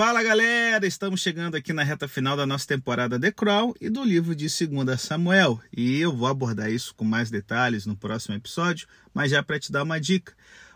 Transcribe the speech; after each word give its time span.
Fala 0.00 0.22
galera, 0.22 0.86
estamos 0.86 1.20
chegando 1.20 1.56
aqui 1.56 1.74
na 1.74 1.82
reta 1.82 2.08
final 2.08 2.34
da 2.34 2.46
nossa 2.46 2.66
temporada 2.66 3.20
The 3.20 3.30
Crawl 3.30 3.76
e 3.78 3.90
do 3.90 4.02
livro 4.02 4.34
de 4.34 4.46
2 4.46 4.98
Samuel. 4.98 5.60
E 5.76 6.00
eu 6.00 6.10
vou 6.16 6.26
abordar 6.26 6.72
isso 6.72 6.94
com 6.94 7.04
mais 7.04 7.30
detalhes 7.30 7.84
no 7.84 7.94
próximo 7.94 8.34
episódio, 8.34 8.88
mas 9.12 9.30
já 9.30 9.42
para 9.42 9.60
te 9.60 9.70
dar 9.70 9.82
uma 9.82 10.00
dica. 10.00 10.32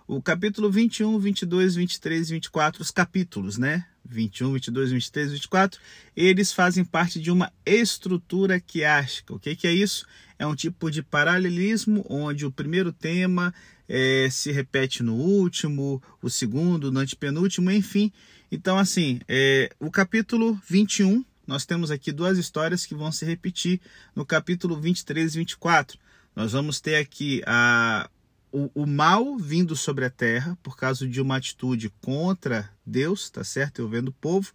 O 0.07 0.21
capítulo 0.21 0.71
21, 0.71 1.19
22, 1.19 1.75
23 1.75 2.29
e 2.29 2.33
24, 2.35 2.83
os 2.83 2.91
capítulos, 2.91 3.57
né? 3.57 3.87
21, 4.05 4.53
22, 4.53 4.93
23 4.93 5.31
e 5.31 5.33
24, 5.33 5.81
eles 6.15 6.53
fazem 6.53 6.85
parte 6.85 7.19
de 7.19 7.31
uma 7.31 7.51
estrutura 7.65 8.61
quiástica. 8.61 9.33
O 9.33 9.39
que, 9.39 9.57
que 9.57 9.67
é 9.67 9.73
isso? 9.73 10.05
É 10.39 10.47
um 10.47 10.55
tipo 10.55 10.91
de 10.91 11.03
paralelismo 11.03 12.05
onde 12.11 12.45
o 12.45 12.53
primeiro 12.53 12.93
tema 12.93 13.55
é, 13.89 14.29
se 14.31 14.53
repete 14.53 15.03
no 15.03 15.15
último, 15.15 16.03
o 16.21 16.29
segundo, 16.29 16.93
no 16.93 17.01
antepenúltimo, 17.01 17.71
enfim. 17.71 18.13
Então, 18.55 18.79
assim, 18.79 19.19
é, 19.27 19.69
o 19.81 19.91
capítulo 19.91 20.57
21, 20.69 21.25
nós 21.45 21.67
temos 21.67 21.91
aqui 21.91 22.13
duas 22.13 22.39
histórias 22.39 22.87
que 22.87 22.95
vão 22.95 23.11
se 23.11 23.25
repetir 23.25 23.81
no 24.15 24.25
capítulo 24.25 24.81
23 24.81 25.35
e 25.35 25.39
24. 25.39 25.99
Nós 26.37 26.53
vamos 26.53 26.81
ter 26.81 26.95
aqui 26.95 27.43
a, 27.49 28.09
o, 28.53 28.71
o, 28.73 28.87
mal 28.87 29.37
vindo 29.37 29.75
sobre 29.75 30.05
a 30.05 30.11
terra 30.11 30.57
por 30.63 30.77
causa 30.77 31.05
de 31.05 31.21
uma 31.21 31.37
atitude 31.37 31.93
contra 32.01 32.71
Deus, 32.87 33.29
tá 33.29 33.43
certo? 33.43 33.81
Eu 33.81 33.89
vendo 33.89 34.11
o 34.11 34.13
povo. 34.13 34.53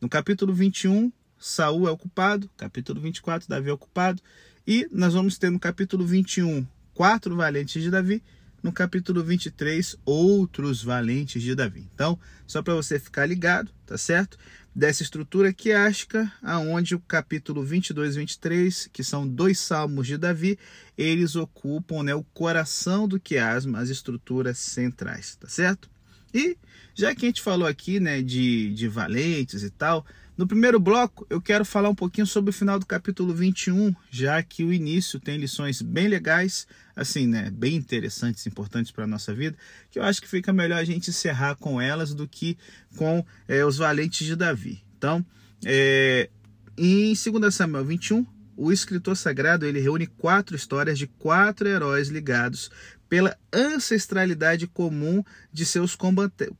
No 0.00 0.08
capítulo 0.08 0.52
21, 0.52 1.12
Saul 1.38 1.86
é 1.86 1.92
o 1.92 1.96
culpado. 1.96 2.50
Capítulo 2.56 3.00
24, 3.00 3.48
Davi 3.48 3.70
é 3.70 3.72
o 3.72 3.78
culpado. 3.78 4.20
E 4.66 4.88
nós 4.90 5.14
vamos 5.14 5.38
ter 5.38 5.50
no 5.50 5.60
capítulo 5.60 6.04
21 6.04 6.66
quatro 6.92 7.36
valentes 7.36 7.80
de 7.80 7.92
Davi 7.92 8.20
no 8.66 8.72
capítulo 8.72 9.22
23, 9.22 9.96
outros 10.04 10.82
valentes 10.82 11.40
de 11.40 11.54
Davi. 11.54 11.88
Então, 11.94 12.18
só 12.48 12.60
para 12.60 12.74
você 12.74 12.98
ficar 12.98 13.24
ligado, 13.24 13.70
tá 13.86 13.96
certo? 13.96 14.36
Dessa 14.74 15.04
estrutura 15.04 15.52
quiástica, 15.52 16.30
aonde 16.42 16.96
o 16.96 16.98
capítulo 16.98 17.62
22 17.62 18.16
e 18.16 18.18
23, 18.18 18.90
que 18.92 19.04
são 19.04 19.26
dois 19.26 19.60
salmos 19.60 20.08
de 20.08 20.18
Davi, 20.18 20.58
eles 20.98 21.36
ocupam 21.36 22.02
né, 22.02 22.12
o 22.12 22.24
coração 22.24 23.06
do 23.06 23.20
quiasma, 23.20 23.78
as 23.78 23.88
estruturas 23.88 24.58
centrais, 24.58 25.36
tá 25.36 25.48
certo? 25.48 25.88
E 26.34 26.58
já 26.92 27.14
que 27.14 27.24
a 27.24 27.28
gente 27.28 27.42
falou 27.42 27.68
aqui 27.68 28.00
né, 28.00 28.20
de, 28.20 28.74
de 28.74 28.88
valentes 28.88 29.62
e 29.62 29.70
tal, 29.70 30.04
no 30.36 30.46
primeiro 30.46 30.78
bloco, 30.78 31.26
eu 31.30 31.40
quero 31.40 31.64
falar 31.64 31.88
um 31.88 31.94
pouquinho 31.94 32.26
sobre 32.26 32.50
o 32.50 32.52
final 32.52 32.78
do 32.78 32.84
capítulo 32.84 33.34
21, 33.34 33.94
já 34.10 34.42
que 34.42 34.64
o 34.64 34.72
início 34.72 35.18
tem 35.18 35.38
lições 35.38 35.80
bem 35.80 36.08
legais, 36.08 36.66
assim, 36.94 37.26
né, 37.26 37.50
bem 37.50 37.74
interessantes, 37.74 38.46
importantes 38.46 38.92
para 38.92 39.04
a 39.04 39.06
nossa 39.06 39.34
vida, 39.34 39.56
que 39.90 39.98
eu 39.98 40.02
acho 40.02 40.20
que 40.20 40.28
fica 40.28 40.52
melhor 40.52 40.78
a 40.78 40.84
gente 40.84 41.08
encerrar 41.08 41.56
com 41.56 41.80
elas 41.80 42.12
do 42.12 42.28
que 42.28 42.58
com 42.96 43.24
é, 43.48 43.64
os 43.64 43.78
valentes 43.78 44.26
de 44.26 44.36
Davi. 44.36 44.84
Então, 44.98 45.24
é, 45.64 46.28
em 46.76 47.14
2 47.14 47.54
Samuel 47.54 47.84
21, 47.86 48.26
o 48.56 48.70
escritor 48.70 49.16
sagrado 49.16 49.64
ele 49.64 49.80
reúne 49.80 50.06
quatro 50.06 50.54
histórias 50.54 50.98
de 50.98 51.06
quatro 51.06 51.66
heróis 51.66 52.08
ligados 52.08 52.70
pela 53.08 53.36
ancestralidade 53.52 54.66
comum 54.66 55.22
de 55.52 55.64
seus 55.64 55.96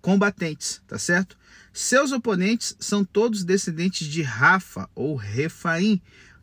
combatentes, 0.00 0.80
tá 0.86 0.98
certo? 0.98 1.36
Seus 1.78 2.10
oponentes 2.10 2.74
são 2.80 3.04
todos 3.04 3.44
descendentes 3.44 4.08
de 4.08 4.22
Rafa 4.22 4.88
ou 4.94 5.14
Refaim, 5.14 6.00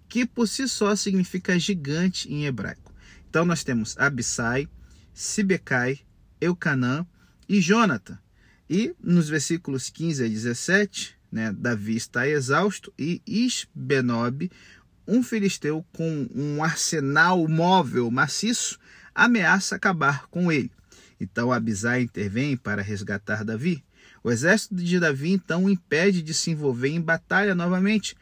que 0.08 0.28
por 0.28 0.48
si 0.48 0.70
só 0.70 0.96
significa 0.96 1.58
gigante 1.58 2.32
em 2.32 2.46
hebraico. 2.46 2.94
Então 3.28 3.44
nós 3.44 3.64
temos 3.64 3.98
Abissai, 3.98 4.70
Sibecai, 5.12 6.02
Eucanã 6.40 7.04
e 7.50 7.60
Jonathan. 7.60 8.20
E 8.70 8.96
nos 9.02 9.28
versículos 9.28 9.90
15 9.90 10.24
a 10.24 10.28
17, 10.28 11.18
né, 11.32 11.52
Davi 11.52 11.96
está 11.96 12.28
exausto 12.28 12.94
e 12.96 13.20
Isbenob, 13.26 14.52
um 15.08 15.24
filisteu 15.24 15.84
com 15.92 16.30
um 16.36 16.64
arsenal 16.64 17.48
móvel 17.48 18.12
maciço, 18.12 18.78
ameaça 19.16 19.76
acabar 19.76 20.28
com 20.28 20.52
ele. 20.52 20.72
Então 21.20 21.52
Abisai 21.52 22.04
intervém 22.04 22.56
para 22.56 22.84
resgatar 22.84 23.44
Davi. 23.44 23.84
O 24.24 24.32
exército 24.32 24.76
de 24.76 25.00
Davi 25.00 25.32
então 25.32 25.66
o 25.66 25.70
impede 25.70 26.22
de 26.22 26.34
se 26.34 26.52
envolver 26.52 26.90
em 26.90 27.02
batalha 27.02 27.54
novamente, 27.54 28.16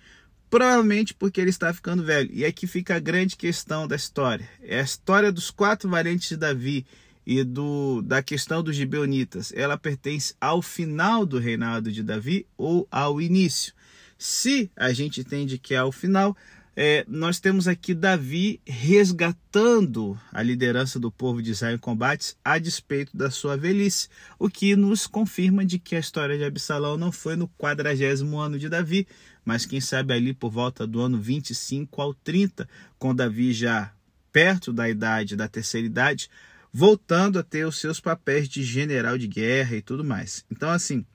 provavelmente 0.49 1.13
porque 1.13 1.39
ele 1.39 1.51
está 1.51 1.71
ficando 1.73 2.03
velho. 2.03 2.29
E 2.33 2.43
aqui 2.43 2.65
fica 2.65 2.95
a 2.95 2.99
grande 2.99 3.35
questão 3.35 3.87
da 3.87 3.95
história. 3.95 4.49
É 4.61 4.79
a 4.79 4.83
história 4.83 5.31
dos 5.31 5.51
quatro 5.51 5.89
valentes 5.89 6.29
de 6.29 6.37
Davi 6.37 6.85
e 7.25 7.43
do, 7.43 8.01
da 8.01 8.23
questão 8.23 8.63
dos 8.63 8.75
gibeonitas. 8.75 9.53
Ela 9.55 9.77
pertence 9.77 10.33
ao 10.41 10.61
final 10.61 11.25
do 11.25 11.37
reinado 11.37 11.91
de 11.91 12.01
Davi 12.01 12.47
ou 12.57 12.87
ao 12.89 13.21
início. 13.21 13.73
Se 14.17 14.71
a 14.75 14.91
gente 14.93 15.21
entende 15.21 15.57
que 15.57 15.73
é 15.73 15.77
ao 15.77 15.91
final, 15.91 16.35
é, 16.75 17.03
nós 17.07 17.39
temos 17.39 17.67
aqui 17.67 17.93
Davi 17.93 18.61
resgatando 18.65 20.17
a 20.31 20.41
liderança 20.41 20.99
do 20.99 21.11
povo 21.11 21.41
de 21.41 21.51
Israel 21.51 21.75
em 21.75 21.79
combates 21.79 22.37
a 22.43 22.57
despeito 22.57 23.15
da 23.15 23.29
sua 23.29 23.57
velhice, 23.57 24.07
o 24.39 24.49
que 24.49 24.75
nos 24.75 25.05
confirma 25.05 25.65
de 25.65 25.77
que 25.77 25.95
a 25.95 25.99
história 25.99 26.37
de 26.37 26.45
Absalão 26.45 26.97
não 26.97 27.11
foi 27.11 27.35
no 27.35 27.49
quadragésimo 27.57 28.39
ano 28.39 28.57
de 28.57 28.69
Davi, 28.69 29.05
mas 29.43 29.65
quem 29.65 29.81
sabe 29.81 30.13
ali 30.13 30.33
por 30.33 30.49
volta 30.49 30.87
do 30.87 31.01
ano 31.01 31.19
25 31.19 32.01
ao 32.01 32.13
30, 32.13 32.67
com 32.97 33.13
Davi 33.13 33.51
já 33.51 33.91
perto 34.31 34.71
da 34.71 34.89
idade, 34.89 35.35
da 35.35 35.49
terceira 35.49 35.85
idade, 35.85 36.29
voltando 36.71 37.37
a 37.37 37.43
ter 37.43 37.65
os 37.65 37.79
seus 37.79 37.99
papéis 37.99 38.47
de 38.47 38.63
general 38.63 39.17
de 39.17 39.27
guerra 39.27 39.75
e 39.75 39.81
tudo 39.81 40.05
mais. 40.05 40.45
Então, 40.49 40.69
assim, 40.69 41.05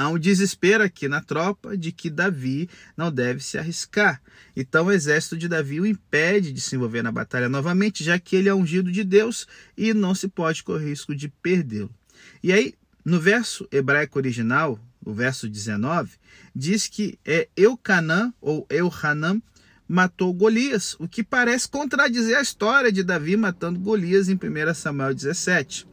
Há 0.00 0.08
um 0.08 0.18
desespero 0.18 0.82
aqui 0.82 1.08
na 1.08 1.20
tropa 1.20 1.76
de 1.76 1.92
que 1.92 2.08
Davi 2.08 2.70
não 2.96 3.12
deve 3.12 3.44
se 3.44 3.58
arriscar. 3.58 4.18
Então 4.56 4.86
o 4.86 4.90
exército 4.90 5.36
de 5.36 5.46
Davi 5.46 5.78
o 5.78 5.84
impede 5.84 6.54
de 6.54 6.60
se 6.62 6.74
envolver 6.74 7.02
na 7.02 7.12
batalha 7.12 7.50
novamente, 7.50 8.02
já 8.02 8.18
que 8.18 8.34
ele 8.34 8.48
é 8.48 8.54
ungido 8.54 8.90
de 8.90 9.04
Deus 9.04 9.46
e 9.76 9.92
não 9.92 10.14
se 10.14 10.26
pode 10.26 10.62
correr 10.62 10.86
risco 10.86 11.14
de 11.14 11.28
perdê-lo. 11.28 11.94
E 12.42 12.50
aí, 12.50 12.72
no 13.04 13.20
verso 13.20 13.68
hebraico 13.70 14.18
original, 14.18 14.80
o 15.04 15.12
verso 15.12 15.46
19, 15.46 16.12
diz 16.56 16.88
que 16.88 17.18
é 17.22 17.46
Eucanã 17.54 18.32
ou 18.40 18.66
Euhanam 18.70 19.42
matou 19.86 20.32
Golias, 20.32 20.96
o 20.98 21.06
que 21.06 21.22
parece 21.22 21.68
contradizer 21.68 22.38
a 22.38 22.42
história 22.42 22.90
de 22.90 23.02
Davi 23.02 23.36
matando 23.36 23.78
Golias 23.78 24.30
em 24.30 24.34
1 24.34 24.72
Samuel 24.72 25.12
17. 25.12 25.89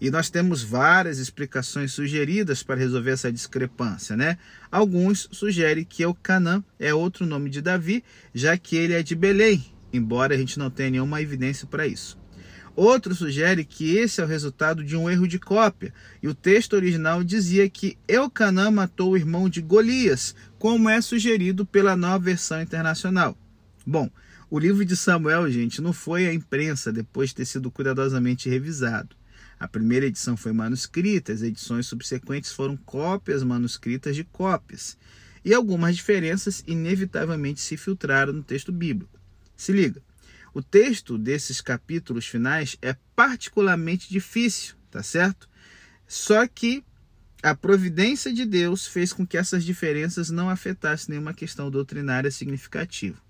E 0.00 0.10
nós 0.10 0.30
temos 0.30 0.62
várias 0.62 1.18
explicações 1.18 1.92
sugeridas 1.92 2.62
para 2.62 2.80
resolver 2.80 3.10
essa 3.10 3.30
discrepância, 3.30 4.16
né? 4.16 4.38
Alguns 4.72 5.28
sugerem 5.30 5.84
que 5.84 6.02
Eucanã 6.02 6.64
é 6.78 6.94
outro 6.94 7.26
nome 7.26 7.50
de 7.50 7.60
Davi, 7.60 8.02
já 8.34 8.56
que 8.56 8.76
ele 8.76 8.94
é 8.94 9.02
de 9.02 9.14
Belém, 9.14 9.62
embora 9.92 10.34
a 10.34 10.38
gente 10.38 10.58
não 10.58 10.70
tenha 10.70 10.90
nenhuma 10.90 11.20
evidência 11.20 11.66
para 11.66 11.86
isso. 11.86 12.18
Outro 12.74 13.14
sugere 13.14 13.62
que 13.62 13.96
esse 13.96 14.22
é 14.22 14.24
o 14.24 14.26
resultado 14.26 14.82
de 14.82 14.96
um 14.96 15.10
erro 15.10 15.28
de 15.28 15.38
cópia, 15.38 15.92
e 16.22 16.28
o 16.28 16.34
texto 16.34 16.72
original 16.72 17.22
dizia 17.22 17.68
que 17.68 17.98
Eucanã 18.08 18.70
matou 18.70 19.10
o 19.10 19.16
irmão 19.18 19.50
de 19.50 19.60
Golias, 19.60 20.34
como 20.58 20.88
é 20.88 21.00
sugerido 21.02 21.66
pela 21.66 21.94
nova 21.94 22.24
versão 22.24 22.62
internacional. 22.62 23.36
Bom, 23.86 24.08
o 24.48 24.58
livro 24.58 24.82
de 24.84 24.96
Samuel, 24.96 25.50
gente, 25.50 25.82
não 25.82 25.92
foi 25.92 26.26
à 26.26 26.32
imprensa 26.32 26.90
depois 26.90 27.30
de 27.30 27.36
ter 27.36 27.44
sido 27.44 27.70
cuidadosamente 27.70 28.48
revisado. 28.48 29.19
A 29.60 29.68
primeira 29.68 30.06
edição 30.06 30.38
foi 30.38 30.54
manuscrita, 30.54 31.34
as 31.34 31.42
edições 31.42 31.86
subsequentes 31.86 32.50
foram 32.50 32.78
cópias 32.78 33.42
manuscritas 33.42 34.16
de 34.16 34.24
cópias. 34.24 34.96
E 35.44 35.52
algumas 35.52 35.96
diferenças 35.96 36.64
inevitavelmente 36.66 37.60
se 37.60 37.76
filtraram 37.76 38.32
no 38.32 38.42
texto 38.42 38.72
bíblico. 38.72 39.20
Se 39.54 39.70
liga, 39.70 40.02
o 40.54 40.62
texto 40.62 41.18
desses 41.18 41.60
capítulos 41.60 42.26
finais 42.26 42.78
é 42.80 42.96
particularmente 43.14 44.08
difícil, 44.08 44.76
tá 44.90 45.02
certo? 45.02 45.46
Só 46.08 46.46
que 46.46 46.82
a 47.42 47.54
providência 47.54 48.32
de 48.32 48.46
Deus 48.46 48.86
fez 48.86 49.12
com 49.12 49.26
que 49.26 49.36
essas 49.36 49.62
diferenças 49.62 50.30
não 50.30 50.48
afetassem 50.48 51.10
nenhuma 51.10 51.34
questão 51.34 51.70
doutrinária 51.70 52.30
significativa. 52.30 53.20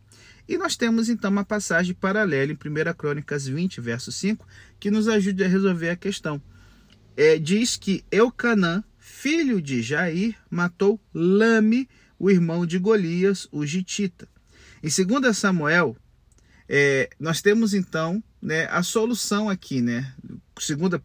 E 0.50 0.58
nós 0.58 0.76
temos 0.76 1.08
então 1.08 1.30
uma 1.30 1.44
passagem 1.44 1.94
paralela 1.94 2.50
em 2.50 2.56
1 2.56 2.92
Crônicas 2.94 3.46
20, 3.46 3.80
verso 3.80 4.10
5, 4.10 4.44
que 4.80 4.90
nos 4.90 5.06
ajuda 5.06 5.44
a 5.44 5.48
resolver 5.48 5.90
a 5.90 5.94
questão. 5.96 6.42
É, 7.16 7.38
diz 7.38 7.76
que 7.76 8.04
Eucanã, 8.10 8.82
filho 8.98 9.62
de 9.62 9.80
Jair, 9.80 10.34
matou 10.50 11.00
Lame, 11.14 11.88
o 12.18 12.28
irmão 12.28 12.66
de 12.66 12.80
Golias, 12.80 13.46
o 13.52 13.64
Gitita. 13.64 14.28
Em 14.82 14.88
2 14.88 15.38
Samuel, 15.38 15.96
é, 16.68 17.08
nós 17.20 17.40
temos 17.40 17.72
então 17.72 18.20
né, 18.42 18.66
a 18.72 18.82
solução 18.82 19.48
aqui, 19.48 19.80
né? 19.80 20.12
Segunda, 20.58 21.00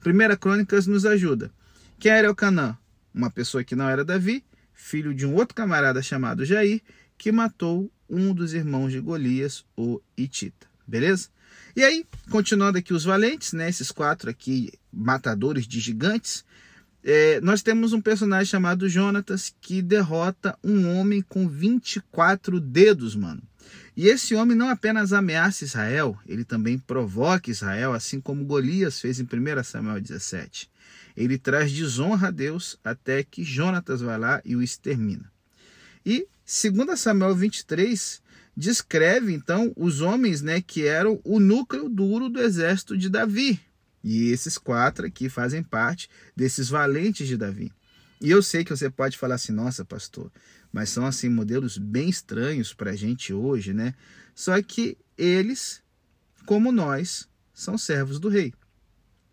Primeira 0.00 0.36
Crônicas 0.36 0.88
nos 0.88 1.06
ajuda. 1.06 1.52
Quem 2.00 2.10
era 2.10 2.26
Eucanã? 2.26 2.76
Uma 3.14 3.30
pessoa 3.30 3.62
que 3.62 3.76
não 3.76 3.88
era 3.88 4.04
Davi, 4.04 4.44
filho 4.74 5.14
de 5.14 5.24
um 5.24 5.36
outro 5.36 5.54
camarada 5.54 6.02
chamado 6.02 6.44
Jair, 6.44 6.82
que 7.16 7.30
matou 7.30 7.88
um 8.08 8.32
dos 8.34 8.54
irmãos 8.54 8.92
de 8.92 9.00
Golias, 9.00 9.64
o 9.76 10.00
Itita. 10.16 10.66
Beleza? 10.86 11.28
E 11.76 11.84
aí, 11.84 12.04
continuando 12.30 12.78
aqui 12.78 12.92
os 12.92 13.04
valentes, 13.04 13.52
né, 13.52 13.68
esses 13.68 13.90
quatro 13.90 14.30
aqui 14.30 14.72
matadores 14.92 15.66
de 15.66 15.78
gigantes, 15.78 16.44
é, 17.04 17.40
nós 17.40 17.62
temos 17.62 17.92
um 17.92 18.00
personagem 18.00 18.46
chamado 18.46 18.88
Jonatas 18.88 19.54
que 19.60 19.80
derrota 19.80 20.58
um 20.62 20.98
homem 20.98 21.22
com 21.22 21.48
24 21.48 22.58
dedos, 22.58 23.14
mano. 23.14 23.42
E 23.96 24.08
esse 24.08 24.34
homem 24.34 24.56
não 24.56 24.68
apenas 24.68 25.12
ameaça 25.12 25.64
Israel, 25.64 26.16
ele 26.26 26.44
também 26.44 26.78
provoca 26.78 27.50
Israel, 27.50 27.92
assim 27.92 28.20
como 28.20 28.44
Golias 28.44 29.00
fez 29.00 29.18
em 29.20 29.24
1 29.24 29.64
Samuel 29.64 30.00
17. 30.00 30.70
Ele 31.16 31.36
traz 31.36 31.72
desonra 31.72 32.28
a 32.28 32.30
Deus 32.30 32.78
até 32.84 33.24
que 33.24 33.42
Jonatas 33.42 34.00
vai 34.00 34.18
lá 34.18 34.40
e 34.44 34.54
o 34.54 34.62
extermina. 34.62 35.30
E 36.06 36.26
2 36.48 36.98
Samuel 36.98 37.36
23 37.36 38.22
descreve 38.56 39.34
então 39.34 39.70
os 39.76 40.00
homens 40.00 40.40
né, 40.40 40.62
que 40.62 40.86
eram 40.86 41.20
o 41.22 41.38
núcleo 41.38 41.90
duro 41.90 42.30
do 42.30 42.40
exército 42.40 42.96
de 42.96 43.10
Davi. 43.10 43.60
E 44.02 44.30
esses 44.30 44.56
quatro 44.56 45.06
aqui 45.06 45.28
fazem 45.28 45.62
parte 45.62 46.08
desses 46.34 46.70
valentes 46.70 47.28
de 47.28 47.36
Davi. 47.36 47.70
E 48.18 48.30
eu 48.30 48.42
sei 48.42 48.64
que 48.64 48.70
você 48.70 48.88
pode 48.88 49.18
falar 49.18 49.34
assim, 49.34 49.52
nossa, 49.52 49.84
pastor, 49.84 50.32
mas 50.72 50.88
são 50.88 51.04
assim 51.04 51.28
modelos 51.28 51.76
bem 51.76 52.08
estranhos 52.08 52.72
para 52.72 52.92
a 52.92 52.96
gente 52.96 53.34
hoje, 53.34 53.74
né? 53.74 53.94
Só 54.34 54.60
que 54.62 54.96
eles, 55.18 55.82
como 56.46 56.72
nós, 56.72 57.28
são 57.52 57.76
servos 57.76 58.18
do 58.18 58.30
rei. 58.30 58.54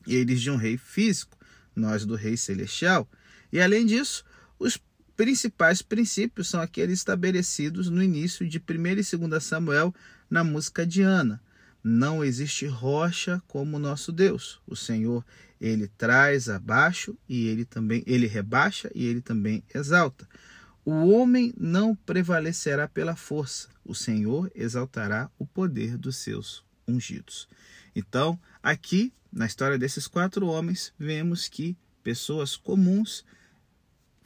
Eles 0.05 0.41
de 0.41 0.51
um 0.51 0.57
rei 0.57 0.77
físico, 0.77 1.37
nós 1.73 2.05
do 2.05 2.15
rei 2.15 2.35
celestial. 2.35 3.09
E 3.53 3.61
além 3.61 3.85
disso, 3.85 4.25
os 4.59 4.77
principais 5.15 5.81
princípios 5.81 6.49
são 6.49 6.61
aqueles 6.61 6.99
estabelecidos 6.99 7.89
no 7.89 8.03
início 8.03 8.47
de 8.47 8.57
1 8.57 8.85
e 8.87 9.17
2 9.29 9.43
Samuel 9.43 9.93
na 10.29 10.43
música 10.43 10.85
de 10.85 11.01
Ana. 11.01 11.41
Não 11.83 12.23
existe 12.23 12.65
rocha 12.65 13.41
como 13.47 13.77
nosso 13.77 14.11
Deus. 14.11 14.59
O 14.65 14.75
Senhor, 14.75 15.23
ele 15.61 15.87
traz 15.87 16.49
abaixo 16.49 17.17
e 17.29 17.47
ele 17.47 17.63
também, 17.63 18.03
ele 18.05 18.27
rebaixa 18.27 18.89
e 18.93 19.05
ele 19.05 19.21
também 19.21 19.63
exalta. 19.73 20.27
O 20.83 21.09
homem 21.09 21.53
não 21.57 21.95
prevalecerá 21.95 22.87
pela 22.87 23.15
força, 23.15 23.69
o 23.83 23.95
Senhor 23.95 24.51
exaltará 24.53 25.31
o 25.39 25.45
poder 25.45 25.97
dos 25.97 26.17
seus 26.17 26.63
ungidos. 26.87 27.47
Então, 27.95 28.39
aqui, 28.61 29.11
na 29.31 29.47
história 29.47 29.79
desses 29.79 30.07
quatro 30.07 30.45
homens, 30.45 30.93
vemos 30.97 31.47
que 31.47 31.75
pessoas 32.03 32.55
comuns, 32.55 33.25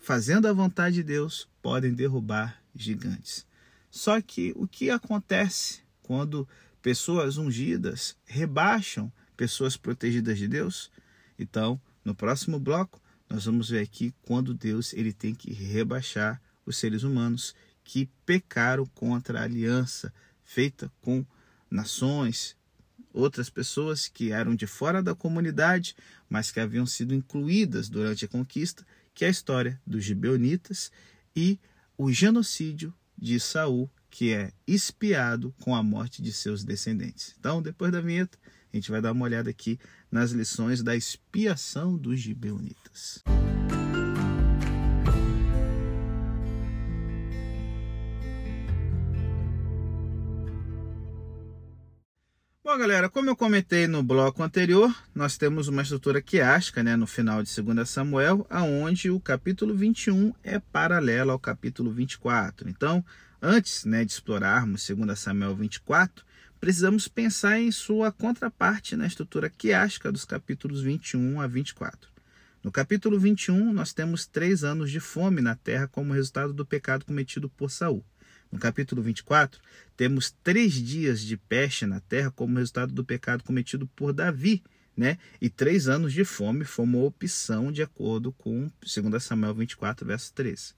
fazendo 0.09 0.47
a 0.47 0.53
vontade 0.53 0.95
de 0.95 1.03
Deus, 1.03 1.47
podem 1.61 1.93
derrubar 1.93 2.59
gigantes. 2.73 3.45
Só 3.91 4.19
que 4.19 4.51
o 4.55 4.67
que 4.67 4.89
acontece 4.89 5.81
quando 6.01 6.49
pessoas 6.81 7.37
ungidas 7.37 8.17
rebaixam 8.25 9.13
pessoas 9.37 9.77
protegidas 9.77 10.39
de 10.39 10.47
Deus? 10.47 10.89
Então, 11.37 11.79
no 12.03 12.15
próximo 12.15 12.59
bloco, 12.59 12.99
nós 13.29 13.45
vamos 13.45 13.69
ver 13.69 13.81
aqui 13.81 14.11
quando 14.23 14.51
Deus 14.51 14.93
ele 14.93 15.13
tem 15.13 15.35
que 15.35 15.53
rebaixar 15.53 16.41
os 16.65 16.77
seres 16.77 17.03
humanos 17.03 17.53
que 17.83 18.09
pecaram 18.25 18.87
contra 18.87 19.39
a 19.39 19.43
aliança 19.43 20.11
feita 20.43 20.91
com 21.01 21.23
nações, 21.69 22.57
outras 23.13 23.47
pessoas 23.47 24.07
que 24.07 24.31
eram 24.31 24.55
de 24.55 24.65
fora 24.65 25.03
da 25.03 25.13
comunidade, 25.13 25.95
mas 26.27 26.49
que 26.49 26.59
haviam 26.59 26.87
sido 26.87 27.13
incluídas 27.13 27.89
durante 27.89 28.25
a 28.25 28.27
conquista, 28.27 28.83
que 29.19 29.25
é 29.25 29.27
a 29.27 29.31
história 29.31 29.77
dos 29.85 30.05
gibeonitas 30.05 30.93
e 31.35 31.59
o 31.97 32.09
genocídio 32.09 32.93
de 33.17 33.37
Saul, 33.37 33.91
que 34.09 34.33
é 34.33 34.53
espiado 34.65 35.53
com 35.59 35.75
a 35.75 35.83
morte 35.83 36.21
de 36.21 36.31
seus 36.31 36.63
descendentes. 36.63 37.35
Então, 37.37 37.61
depois 37.61 37.91
da 37.91 37.99
vinheta, 37.99 38.37
a 38.71 38.77
gente 38.77 38.89
vai 38.89 39.01
dar 39.01 39.11
uma 39.11 39.25
olhada 39.25 39.49
aqui 39.49 39.77
nas 40.09 40.31
lições 40.31 40.81
da 40.81 40.95
expiação 40.95 41.97
dos 41.97 42.17
gibeonitas. 42.21 43.21
Bom, 43.25 43.48
galera, 52.79 53.09
como 53.09 53.29
eu 53.29 53.35
comentei 53.35 53.87
no 53.87 54.01
bloco 54.01 54.41
anterior, 54.41 54.89
nós 55.13 55.35
temos 55.35 55.67
uma 55.67 55.81
estrutura 55.81 56.21
quiástica 56.21 56.81
né, 56.81 56.95
no 56.95 57.05
final 57.05 57.43
de 57.43 57.61
2 57.61 57.89
Samuel, 57.89 58.47
aonde 58.49 59.11
o 59.11 59.19
capítulo 59.19 59.75
21 59.75 60.33
é 60.41 60.59
paralelo 60.59 61.31
ao 61.31 61.37
capítulo 61.37 61.91
24. 61.91 62.69
Então, 62.69 63.03
antes 63.41 63.83
né, 63.83 64.05
de 64.05 64.13
explorarmos 64.13 64.87
2 64.87 65.19
Samuel 65.19 65.57
24, 65.57 66.23
precisamos 66.57 67.09
pensar 67.09 67.59
em 67.59 67.69
sua 67.69 68.13
contraparte 68.13 68.95
na 68.95 69.07
estrutura 69.07 69.49
quiástica 69.49 70.09
dos 70.09 70.23
capítulos 70.23 70.81
21 70.81 71.41
a 71.41 71.47
24. 71.47 72.09
No 72.63 72.71
capítulo 72.71 73.19
21, 73.19 73.73
nós 73.73 73.91
temos 73.91 74.25
três 74.25 74.63
anos 74.63 74.89
de 74.89 75.01
fome 75.01 75.41
na 75.41 75.53
terra 75.53 75.89
como 75.89 76.13
resultado 76.13 76.53
do 76.53 76.65
pecado 76.65 77.03
cometido 77.03 77.49
por 77.49 77.69
Saul. 77.69 78.05
No 78.51 78.57
capítulo 78.57 79.01
24, 79.01 79.61
temos 79.95 80.31
três 80.43 80.73
dias 80.73 81.21
de 81.21 81.37
peste 81.37 81.85
na 81.85 81.99
terra 81.99 82.31
como 82.31 82.57
resultado 82.57 82.93
do 82.93 83.05
pecado 83.05 83.43
cometido 83.43 83.85
por 83.87 84.11
Davi, 84.11 84.63
né? 84.97 85.17
E 85.39 85.49
três 85.49 85.87
anos 85.87 86.11
de 86.11 86.25
fome 86.25 86.65
foi 86.65 86.85
uma 86.85 86.99
opção 86.99 87.71
de 87.71 87.83
acordo 87.83 88.31
com 88.31 88.69
2 88.81 89.23
Samuel 89.23 89.53
24, 89.53 90.05
verso 90.05 90.33
13. 90.33 90.73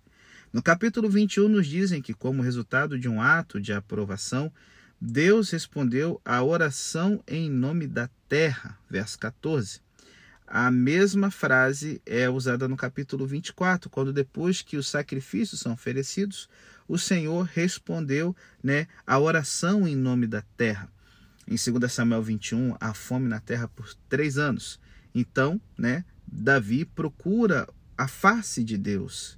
No 0.51 0.61
capítulo 0.61 1.09
21, 1.09 1.47
nos 1.47 1.65
dizem 1.65 2.01
que, 2.01 2.13
como 2.13 2.43
resultado 2.43 2.99
de 2.99 3.07
um 3.07 3.21
ato 3.21 3.59
de 3.59 3.71
aprovação, 3.71 4.51
Deus 4.99 5.49
respondeu 5.49 6.21
à 6.25 6.43
oração 6.43 7.23
em 7.25 7.49
nome 7.49 7.87
da 7.87 8.09
terra, 8.27 8.77
verso 8.89 9.17
14. 9.17 9.79
A 10.45 10.69
mesma 10.69 11.31
frase 11.31 12.01
é 12.05 12.29
usada 12.29 12.67
no 12.67 12.75
capítulo 12.75 13.25
24, 13.25 13.89
quando 13.89 14.11
depois 14.11 14.61
que 14.61 14.75
os 14.75 14.89
sacrifícios 14.89 15.61
são 15.61 15.71
oferecidos, 15.71 16.49
o 16.91 16.97
Senhor 16.97 17.43
respondeu 17.53 18.35
né, 18.61 18.85
a 19.07 19.17
oração 19.17 19.87
em 19.87 19.95
nome 19.95 20.27
da 20.27 20.41
terra. 20.57 20.91
Em 21.47 21.55
2 21.55 21.89
Samuel 21.89 22.21
21, 22.21 22.75
há 22.81 22.93
fome 22.93 23.29
na 23.29 23.39
terra 23.39 23.65
por 23.69 23.95
três 24.09 24.37
anos. 24.37 24.77
Então, 25.15 25.59
né, 25.77 26.03
Davi 26.27 26.83
procura 26.83 27.65
a 27.97 28.09
face 28.09 28.61
de 28.61 28.77
Deus, 28.77 29.37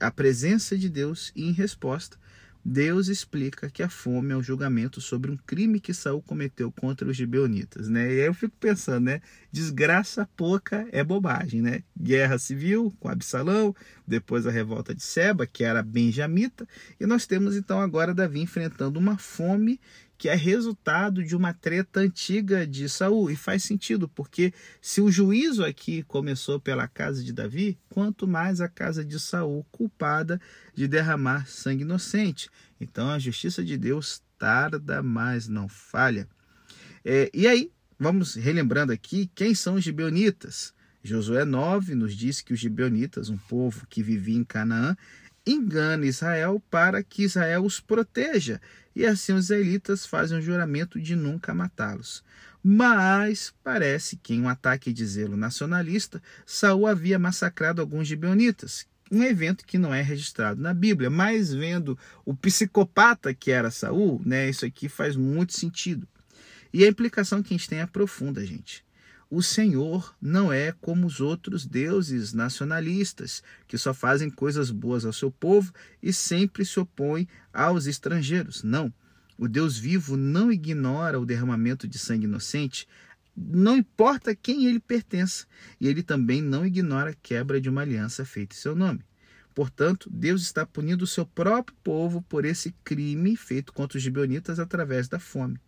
a 0.00 0.10
presença 0.10 0.76
de 0.76 0.88
Deus, 0.88 1.30
e 1.36 1.48
em 1.48 1.52
resposta, 1.52 2.18
Deus 2.64 3.08
explica 3.08 3.70
que 3.70 3.82
a 3.82 3.88
fome 3.88 4.32
é 4.32 4.36
um 4.36 4.42
julgamento 4.42 5.00
sobre 5.00 5.30
um 5.30 5.36
crime 5.36 5.80
que 5.80 5.94
Saul 5.94 6.22
cometeu 6.22 6.70
contra 6.70 7.08
os 7.08 7.16
gibeonitas, 7.16 7.88
né? 7.88 8.06
E 8.12 8.20
aí 8.20 8.26
eu 8.26 8.34
fico 8.34 8.54
pensando, 8.58 9.04
né? 9.04 9.20
Desgraça 9.50 10.28
pouca 10.36 10.86
é 10.92 11.02
bobagem, 11.02 11.62
né? 11.62 11.82
Guerra 11.98 12.38
civil 12.38 12.94
com 13.00 13.08
Absalão, 13.08 13.74
depois 14.06 14.46
a 14.46 14.50
revolta 14.50 14.94
de 14.94 15.02
Seba, 15.02 15.46
que 15.46 15.64
era 15.64 15.82
benjamita, 15.82 16.68
e 17.00 17.06
nós 17.06 17.26
temos 17.26 17.56
então 17.56 17.80
agora 17.80 18.14
Davi 18.14 18.40
enfrentando 18.40 18.98
uma 18.98 19.16
fome 19.16 19.80
que 20.18 20.28
é 20.28 20.34
resultado 20.34 21.22
de 21.22 21.36
uma 21.36 21.54
treta 21.54 22.00
antiga 22.00 22.66
de 22.66 22.88
Saul. 22.88 23.30
E 23.30 23.36
faz 23.36 23.62
sentido, 23.62 24.08
porque 24.08 24.52
se 24.82 25.00
o 25.00 25.10
juízo 25.10 25.64
aqui 25.64 26.02
começou 26.02 26.58
pela 26.58 26.88
casa 26.88 27.22
de 27.22 27.32
Davi, 27.32 27.78
quanto 27.88 28.26
mais 28.26 28.60
a 28.60 28.68
casa 28.68 29.04
de 29.04 29.18
Saul 29.20 29.64
culpada 29.70 30.40
de 30.74 30.88
derramar 30.88 31.46
sangue 31.46 31.82
inocente. 31.82 32.50
Então 32.80 33.08
a 33.08 33.18
justiça 33.20 33.64
de 33.64 33.76
Deus 33.78 34.20
tarda, 34.36 35.02
mas 35.02 35.46
não 35.46 35.68
falha. 35.68 36.28
É, 37.04 37.30
e 37.32 37.46
aí, 37.46 37.70
vamos 37.96 38.34
relembrando 38.34 38.92
aqui 38.92 39.30
quem 39.36 39.54
são 39.54 39.76
os 39.76 39.84
gibeonitas. 39.84 40.74
Josué 41.02 41.44
9 41.44 41.94
nos 41.94 42.14
diz 42.14 42.40
que 42.40 42.52
os 42.52 42.58
gibeonitas, 42.58 43.30
um 43.30 43.36
povo 43.36 43.86
que 43.86 44.02
vivia 44.02 44.36
em 44.36 44.44
Canaã, 44.44 44.96
engana 45.50 46.06
Israel 46.06 46.62
para 46.70 47.02
que 47.02 47.24
Israel 47.24 47.64
os 47.64 47.80
proteja 47.80 48.60
e 48.94 49.06
assim 49.06 49.32
os 49.32 49.44
israelitas 49.44 50.04
fazem 50.04 50.38
um 50.38 50.42
juramento 50.42 51.00
de 51.00 51.14
nunca 51.14 51.54
matá-los. 51.54 52.22
Mas 52.62 53.54
parece 53.62 54.16
que 54.16 54.34
em 54.34 54.42
um 54.42 54.48
ataque 54.48 54.92
de 54.92 55.06
zelo 55.06 55.36
nacionalista, 55.36 56.20
Saul 56.44 56.86
havia 56.86 57.18
massacrado 57.18 57.80
alguns 57.80 58.08
gibeonitas, 58.08 58.86
um 59.10 59.22
evento 59.22 59.64
que 59.64 59.78
não 59.78 59.94
é 59.94 60.02
registrado 60.02 60.60
na 60.60 60.74
Bíblia, 60.74 61.08
mas 61.08 61.54
vendo 61.54 61.96
o 62.24 62.34
psicopata 62.34 63.32
que 63.32 63.50
era 63.50 63.70
Saul, 63.70 64.20
né, 64.24 64.50
isso 64.50 64.66
aqui 64.66 64.88
faz 64.88 65.16
muito 65.16 65.52
sentido. 65.52 66.06
E 66.72 66.84
a 66.84 66.88
implicação 66.88 67.42
que 67.42 67.54
a 67.54 67.56
gente 67.56 67.68
tem 67.68 67.80
é 67.80 67.86
profunda, 67.86 68.44
gente. 68.44 68.84
O 69.30 69.42
Senhor 69.42 70.16
não 70.22 70.50
é 70.50 70.72
como 70.72 71.06
os 71.06 71.20
outros 71.20 71.66
deuses 71.66 72.32
nacionalistas, 72.32 73.42
que 73.66 73.76
só 73.76 73.92
fazem 73.92 74.30
coisas 74.30 74.70
boas 74.70 75.04
ao 75.04 75.12
seu 75.12 75.30
povo 75.30 75.70
e 76.02 76.14
sempre 76.14 76.64
se 76.64 76.80
opõem 76.80 77.28
aos 77.52 77.86
estrangeiros. 77.86 78.62
Não. 78.62 78.90
O 79.36 79.46
Deus 79.46 79.76
vivo 79.76 80.16
não 80.16 80.50
ignora 80.50 81.20
o 81.20 81.26
derramamento 81.26 81.86
de 81.86 81.98
sangue 81.98 82.24
inocente, 82.24 82.88
não 83.36 83.76
importa 83.76 84.34
quem 84.34 84.64
ele 84.64 84.80
pertença, 84.80 85.46
e 85.78 85.86
ele 85.86 86.02
também 86.02 86.40
não 86.40 86.64
ignora 86.64 87.10
a 87.10 87.14
quebra 87.14 87.60
de 87.60 87.68
uma 87.68 87.82
aliança 87.82 88.24
feita 88.24 88.56
em 88.56 88.58
seu 88.58 88.74
nome. 88.74 89.04
Portanto, 89.54 90.08
Deus 90.10 90.40
está 90.40 90.64
punindo 90.64 91.04
o 91.04 91.06
seu 91.06 91.26
próprio 91.26 91.76
povo 91.84 92.22
por 92.22 92.46
esse 92.46 92.74
crime 92.82 93.36
feito 93.36 93.74
contra 93.74 93.98
os 93.98 94.02
gibeonitas 94.02 94.58
através 94.58 95.06
da 95.06 95.18
fome. 95.18 95.60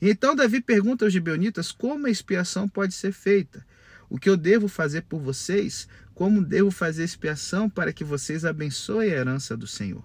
Então 0.00 0.34
Davi 0.34 0.60
pergunta 0.60 1.04
aos 1.04 1.12
gibeonitas 1.12 1.72
como 1.72 2.06
a 2.06 2.10
expiação 2.10 2.68
pode 2.68 2.94
ser 2.94 3.12
feita. 3.12 3.66
O 4.08 4.18
que 4.18 4.28
eu 4.28 4.36
devo 4.36 4.68
fazer 4.68 5.02
por 5.02 5.20
vocês? 5.20 5.88
Como 6.14 6.44
devo 6.44 6.70
fazer 6.70 7.04
expiação 7.04 7.68
para 7.68 7.92
que 7.92 8.04
vocês 8.04 8.44
abençoem 8.44 9.10
a 9.10 9.16
herança 9.16 9.56
do 9.56 9.66
Senhor? 9.66 10.04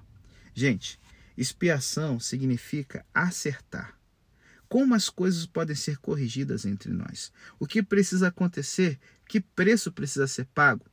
Gente, 0.53 0.99
expiação 1.37 2.19
significa 2.19 3.05
acertar. 3.13 3.97
Como 4.67 4.95
as 4.95 5.09
coisas 5.09 5.45
podem 5.45 5.75
ser 5.75 5.97
corrigidas 5.97 6.65
entre 6.65 6.91
nós? 6.91 7.31
O 7.59 7.67
que 7.67 7.83
precisa 7.83 8.29
acontecer? 8.29 8.97
Que 9.27 9.41
preço 9.41 9.91
precisa 9.91 10.27
ser 10.27 10.45
pago? 10.45 10.85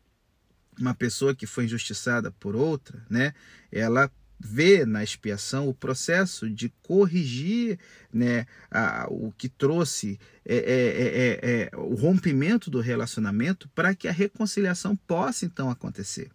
Uma 0.79 0.95
pessoa 0.95 1.35
que 1.35 1.47
foi 1.47 1.65
injustiçada 1.65 2.31
por 2.33 2.55
outra, 2.55 3.05
né? 3.09 3.33
Ela 3.71 4.11
vê 4.39 4.87
na 4.87 5.03
expiação 5.03 5.69
o 5.69 5.75
processo 5.75 6.49
de 6.49 6.69
corrigir 6.83 7.79
né, 8.13 8.47
a, 8.71 9.07
o 9.11 9.33
que 9.33 9.49
trouxe 9.49 10.19
é, 10.45 10.57
é, 10.57 10.61
é, 10.61 11.71
é, 11.73 11.77
o 11.77 11.95
rompimento 11.95 12.71
do 12.71 12.81
relacionamento 12.81 13.69
para 13.71 13.95
que 13.95 14.07
a 14.07 14.13
reconciliação 14.13 14.95
possa 14.95 15.45
então 15.45 15.71
acontecer. 15.71 16.31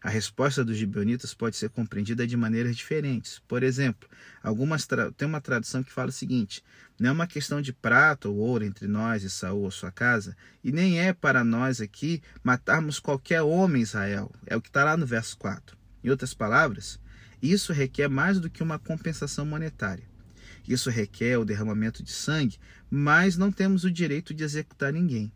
A 0.00 0.08
resposta 0.08 0.64
dos 0.64 0.76
gibeonitas 0.76 1.34
pode 1.34 1.56
ser 1.56 1.70
compreendida 1.70 2.24
de 2.24 2.36
maneiras 2.36 2.76
diferentes. 2.76 3.40
Por 3.48 3.64
exemplo, 3.64 4.08
algumas 4.40 4.86
tem 5.16 5.26
uma 5.26 5.40
tradução 5.40 5.82
que 5.82 5.92
fala 5.92 6.10
o 6.10 6.12
seguinte: 6.12 6.62
não 7.00 7.10
é 7.10 7.12
uma 7.12 7.26
questão 7.26 7.60
de 7.60 7.72
prata 7.72 8.28
ou 8.28 8.36
ouro 8.36 8.64
entre 8.64 8.86
nós 8.86 9.24
e 9.24 9.30
Saul 9.30 9.62
ou 9.62 9.70
sua 9.72 9.90
casa, 9.90 10.36
e 10.62 10.70
nem 10.70 11.00
é 11.00 11.12
para 11.12 11.42
nós 11.42 11.80
aqui 11.80 12.22
matarmos 12.44 13.00
qualquer 13.00 13.42
homem 13.42 13.82
Israel. 13.82 14.30
É 14.46 14.56
o 14.56 14.60
que 14.60 14.68
está 14.68 14.84
lá 14.84 14.96
no 14.96 15.04
verso 15.04 15.36
4. 15.36 15.76
Em 16.04 16.10
outras 16.10 16.32
palavras, 16.32 17.00
isso 17.42 17.72
requer 17.72 18.08
mais 18.08 18.40
do 18.40 18.50
que 18.50 18.62
uma 18.62 18.78
compensação 18.78 19.46
monetária. 19.46 20.04
Isso 20.66 20.90
requer 20.90 21.38
o 21.38 21.44
derramamento 21.44 22.02
de 22.02 22.12
sangue, 22.12 22.58
mas 22.90 23.36
não 23.36 23.50
temos 23.50 23.84
o 23.84 23.90
direito 23.90 24.34
de 24.34 24.44
executar 24.44 24.92
ninguém. 24.92 25.32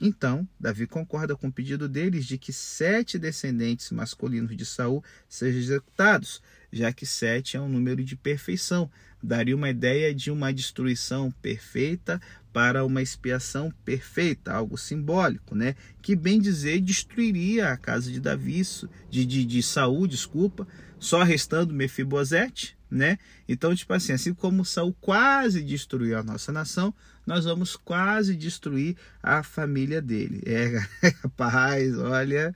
Então, 0.00 0.48
Davi 0.58 0.86
concorda 0.86 1.36
com 1.36 1.48
o 1.48 1.52
pedido 1.52 1.86
deles 1.86 2.24
de 2.24 2.38
que 2.38 2.54
sete 2.54 3.18
descendentes 3.18 3.90
masculinos 3.90 4.56
de 4.56 4.64
Saul 4.64 5.04
sejam 5.28 5.60
executados, 5.60 6.40
já 6.72 6.90
que 6.90 7.04
sete 7.04 7.58
é 7.58 7.60
um 7.60 7.68
número 7.68 8.02
de 8.02 8.16
perfeição. 8.16 8.90
Daria 9.22 9.54
uma 9.54 9.68
ideia 9.68 10.14
de 10.14 10.30
uma 10.30 10.50
destruição 10.50 11.30
perfeita 11.42 12.18
para 12.50 12.82
uma 12.86 13.02
expiação 13.02 13.70
perfeita, 13.84 14.52
algo 14.52 14.78
simbólico, 14.78 15.54
né? 15.54 15.76
Que 16.00 16.16
bem 16.16 16.40
dizer 16.40 16.80
destruiria 16.80 17.68
a 17.68 17.76
casa 17.76 18.10
de 18.10 18.18
Davi, 18.18 18.62
de, 19.10 19.26
de, 19.26 19.44
de 19.44 19.62
Saul, 19.62 20.06
desculpa, 20.06 20.66
só 21.00 21.22
restando 21.22 21.74
Mefibosete, 21.74 22.76
né? 22.90 23.18
Então, 23.48 23.74
tipo 23.74 23.92
assim, 23.92 24.12
assim 24.12 24.34
como 24.34 24.64
Saul 24.64 24.94
quase 25.00 25.62
destruiu 25.62 26.18
a 26.18 26.22
nossa 26.22 26.52
nação, 26.52 26.94
nós 27.26 27.46
vamos 27.46 27.74
quase 27.74 28.36
destruir 28.36 28.96
a 29.22 29.42
família 29.42 30.02
dele. 30.02 30.42
É, 30.44 30.78
rapaz, 31.24 31.98
olha, 31.98 32.54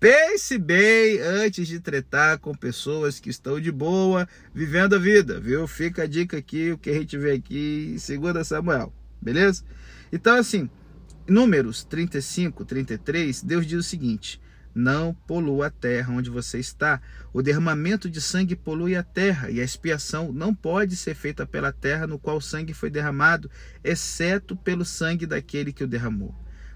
pense 0.00 0.56
bem 0.56 1.20
antes 1.20 1.68
de 1.68 1.78
tretar 1.78 2.38
com 2.38 2.54
pessoas 2.54 3.20
que 3.20 3.28
estão 3.28 3.60
de 3.60 3.70
boa, 3.70 4.26
vivendo 4.54 4.94
a 4.94 4.98
vida, 4.98 5.38
viu? 5.38 5.68
Fica 5.68 6.04
a 6.04 6.06
dica 6.06 6.38
aqui, 6.38 6.72
o 6.72 6.78
que 6.78 6.90
a 6.90 6.94
gente 6.94 7.18
vê 7.18 7.32
aqui 7.32 7.96
2 8.08 8.46
Samuel, 8.46 8.92
beleza? 9.20 9.62
Então, 10.10 10.36
assim, 10.36 10.70
Números 11.28 11.84
35, 11.84 12.64
33, 12.64 13.42
Deus 13.42 13.66
diz 13.66 13.78
o 13.78 13.82
seguinte: 13.82 14.40
não 14.74 15.14
polua 15.26 15.66
a 15.66 15.70
terra 15.70 16.12
onde 16.12 16.30
você 16.30 16.58
está. 16.58 17.00
O 17.32 17.42
derramamento 17.42 18.08
de 18.08 18.20
sangue 18.20 18.56
polui 18.56 18.96
a 18.96 19.02
terra, 19.02 19.50
e 19.50 19.60
a 19.60 19.64
expiação 19.64 20.32
não 20.32 20.54
pode 20.54 20.96
ser 20.96 21.14
feita 21.14 21.46
pela 21.46 21.72
terra 21.72 22.06
no 22.06 22.18
qual 22.18 22.38
o 22.38 22.42
sangue 22.42 22.72
foi 22.72 22.90
derramado, 22.90 23.50
exceto 23.84 24.56
pelo 24.56 24.84
sangue 24.84 25.26
daquele 25.26 25.72
que 25.72 25.84
o 25.84 25.88
derramou. 25.88 26.34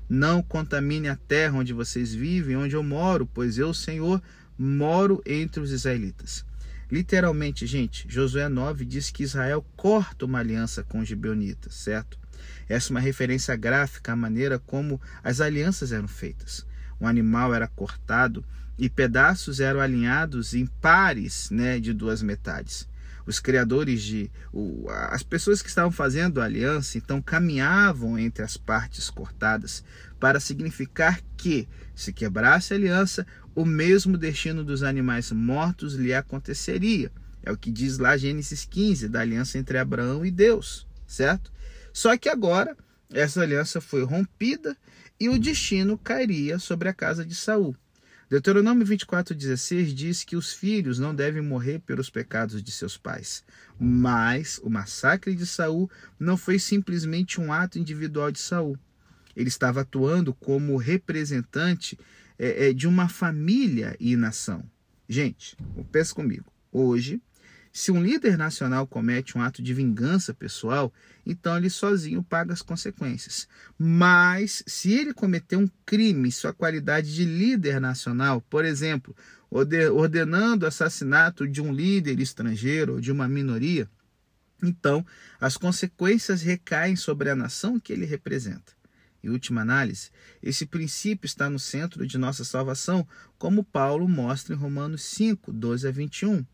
Não 0.08 0.42
contamine 0.42 1.08
a 1.08 1.16
terra 1.16 1.58
onde 1.58 1.72
vocês 1.72 2.14
vivem, 2.14 2.56
onde 2.56 2.76
eu 2.76 2.82
moro, 2.82 3.26
pois 3.26 3.58
eu, 3.58 3.74
Senhor, 3.74 4.22
moro 4.58 5.22
entre 5.26 5.60
os 5.60 5.72
israelitas. 5.72 6.44
Literalmente, 6.90 7.66
gente, 7.66 8.06
Josué 8.08 8.48
9 8.48 8.84
diz 8.84 9.10
que 9.10 9.24
Israel 9.24 9.66
corta 9.74 10.24
uma 10.24 10.38
aliança 10.38 10.84
com 10.84 11.00
os 11.00 11.08
gibeonitas, 11.08 11.74
certo? 11.74 12.16
Essa 12.68 12.90
é 12.90 12.92
uma 12.92 13.00
referência 13.00 13.56
gráfica 13.56 14.12
à 14.12 14.16
maneira 14.16 14.58
como 14.58 15.00
as 15.24 15.40
alianças 15.40 15.90
eram 15.90 16.06
feitas 16.06 16.64
um 17.00 17.06
animal 17.06 17.54
era 17.54 17.68
cortado 17.68 18.44
e 18.78 18.88
pedaços 18.88 19.60
eram 19.60 19.80
alinhados 19.80 20.54
em 20.54 20.66
pares 20.66 21.50
né, 21.50 21.80
de 21.80 21.92
duas 21.92 22.22
metades. 22.22 22.88
Os 23.26 23.40
criadores 23.40 24.02
de. 24.02 24.30
O, 24.52 24.86
as 24.88 25.22
pessoas 25.22 25.60
que 25.60 25.68
estavam 25.68 25.90
fazendo 25.90 26.40
a 26.40 26.44
aliança 26.44 26.96
então 26.96 27.20
caminhavam 27.20 28.16
entre 28.18 28.44
as 28.44 28.56
partes 28.56 29.10
cortadas 29.10 29.82
para 30.20 30.38
significar 30.38 31.20
que, 31.36 31.68
se 31.94 32.12
quebrasse 32.12 32.72
a 32.72 32.76
aliança, 32.76 33.26
o 33.54 33.64
mesmo 33.64 34.16
destino 34.16 34.62
dos 34.62 34.82
animais 34.82 35.32
mortos 35.32 35.94
lhe 35.94 36.14
aconteceria. 36.14 37.10
É 37.42 37.50
o 37.50 37.56
que 37.56 37.70
diz 37.70 37.98
lá 37.98 38.16
Gênesis 38.16 38.64
15, 38.64 39.08
da 39.08 39.20
aliança 39.20 39.58
entre 39.58 39.78
Abraão 39.78 40.24
e 40.24 40.30
Deus, 40.30 40.86
certo? 41.06 41.52
Só 41.92 42.16
que 42.16 42.28
agora 42.28 42.76
essa 43.12 43.40
aliança 43.40 43.80
foi 43.80 44.04
rompida 44.04 44.76
e 45.18 45.28
o 45.28 45.38
destino 45.38 45.96
cairia 45.98 46.58
sobre 46.58 46.88
a 46.88 46.94
casa 46.94 47.24
de 47.24 47.34
Saul. 47.34 47.74
Deuteronômio 48.28 48.84
24,16 48.84 49.94
diz 49.94 50.24
que 50.24 50.34
os 50.34 50.52
filhos 50.52 50.98
não 50.98 51.14
devem 51.14 51.40
morrer 51.40 51.78
pelos 51.78 52.10
pecados 52.10 52.60
de 52.60 52.72
seus 52.72 52.96
pais. 52.96 53.44
Mas 53.78 54.58
o 54.64 54.68
massacre 54.68 55.34
de 55.34 55.46
Saul 55.46 55.88
não 56.18 56.36
foi 56.36 56.58
simplesmente 56.58 57.40
um 57.40 57.52
ato 57.52 57.78
individual 57.78 58.32
de 58.32 58.40
Saul. 58.40 58.76
Ele 59.36 59.48
estava 59.48 59.82
atuando 59.82 60.34
como 60.34 60.76
representante 60.76 61.96
é, 62.36 62.68
é, 62.68 62.72
de 62.72 62.88
uma 62.88 63.08
família 63.08 63.96
e 64.00 64.16
nação. 64.16 64.64
Gente, 65.08 65.56
pensa 65.92 66.12
comigo. 66.12 66.46
Hoje, 66.72 67.22
se 67.76 67.92
um 67.92 68.02
líder 68.02 68.38
nacional 68.38 68.86
comete 68.86 69.36
um 69.36 69.42
ato 69.42 69.62
de 69.62 69.74
vingança 69.74 70.32
pessoal, 70.32 70.90
então 71.26 71.58
ele 71.58 71.68
sozinho 71.68 72.22
paga 72.22 72.54
as 72.54 72.62
consequências. 72.62 73.46
Mas 73.78 74.64
se 74.66 74.94
ele 74.94 75.12
cometer 75.12 75.56
um 75.56 75.68
crime 75.84 76.32
sua 76.32 76.54
qualidade 76.54 77.14
de 77.14 77.26
líder 77.26 77.78
nacional, 77.78 78.40
por 78.40 78.64
exemplo, 78.64 79.14
ordenando 79.50 80.64
o 80.64 80.68
assassinato 80.68 81.46
de 81.46 81.60
um 81.60 81.70
líder 81.70 82.18
estrangeiro 82.18 82.94
ou 82.94 83.00
de 83.00 83.12
uma 83.12 83.28
minoria, 83.28 83.86
então 84.62 85.04
as 85.38 85.58
consequências 85.58 86.40
recaem 86.40 86.96
sobre 86.96 87.28
a 87.28 87.36
nação 87.36 87.78
que 87.78 87.92
ele 87.92 88.06
representa. 88.06 88.72
Em 89.22 89.28
última 89.28 89.60
análise, 89.60 90.08
esse 90.42 90.64
princípio 90.64 91.26
está 91.26 91.50
no 91.50 91.58
centro 91.58 92.06
de 92.06 92.16
nossa 92.16 92.42
salvação, 92.42 93.06
como 93.36 93.62
Paulo 93.62 94.08
mostra 94.08 94.54
em 94.54 94.58
Romanos 94.58 95.02
5, 95.02 95.52
12 95.52 95.86
a 95.86 95.90
21. 95.90 96.46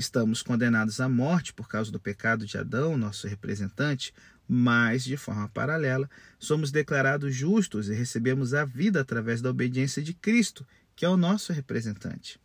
Estamos 0.00 0.40
condenados 0.40 0.98
à 0.98 1.10
morte 1.10 1.52
por 1.52 1.68
causa 1.68 1.92
do 1.92 2.00
pecado 2.00 2.46
de 2.46 2.56
Adão, 2.56 2.96
nosso 2.96 3.28
representante, 3.28 4.14
mas, 4.48 5.04
de 5.04 5.14
forma 5.14 5.46
paralela, 5.50 6.08
somos 6.38 6.70
declarados 6.70 7.34
justos 7.34 7.90
e 7.90 7.92
recebemos 7.92 8.54
a 8.54 8.64
vida 8.64 9.02
através 9.02 9.42
da 9.42 9.50
obediência 9.50 10.02
de 10.02 10.14
Cristo, 10.14 10.66
que 10.96 11.04
é 11.04 11.08
o 11.10 11.18
nosso 11.18 11.52
representante. 11.52 12.40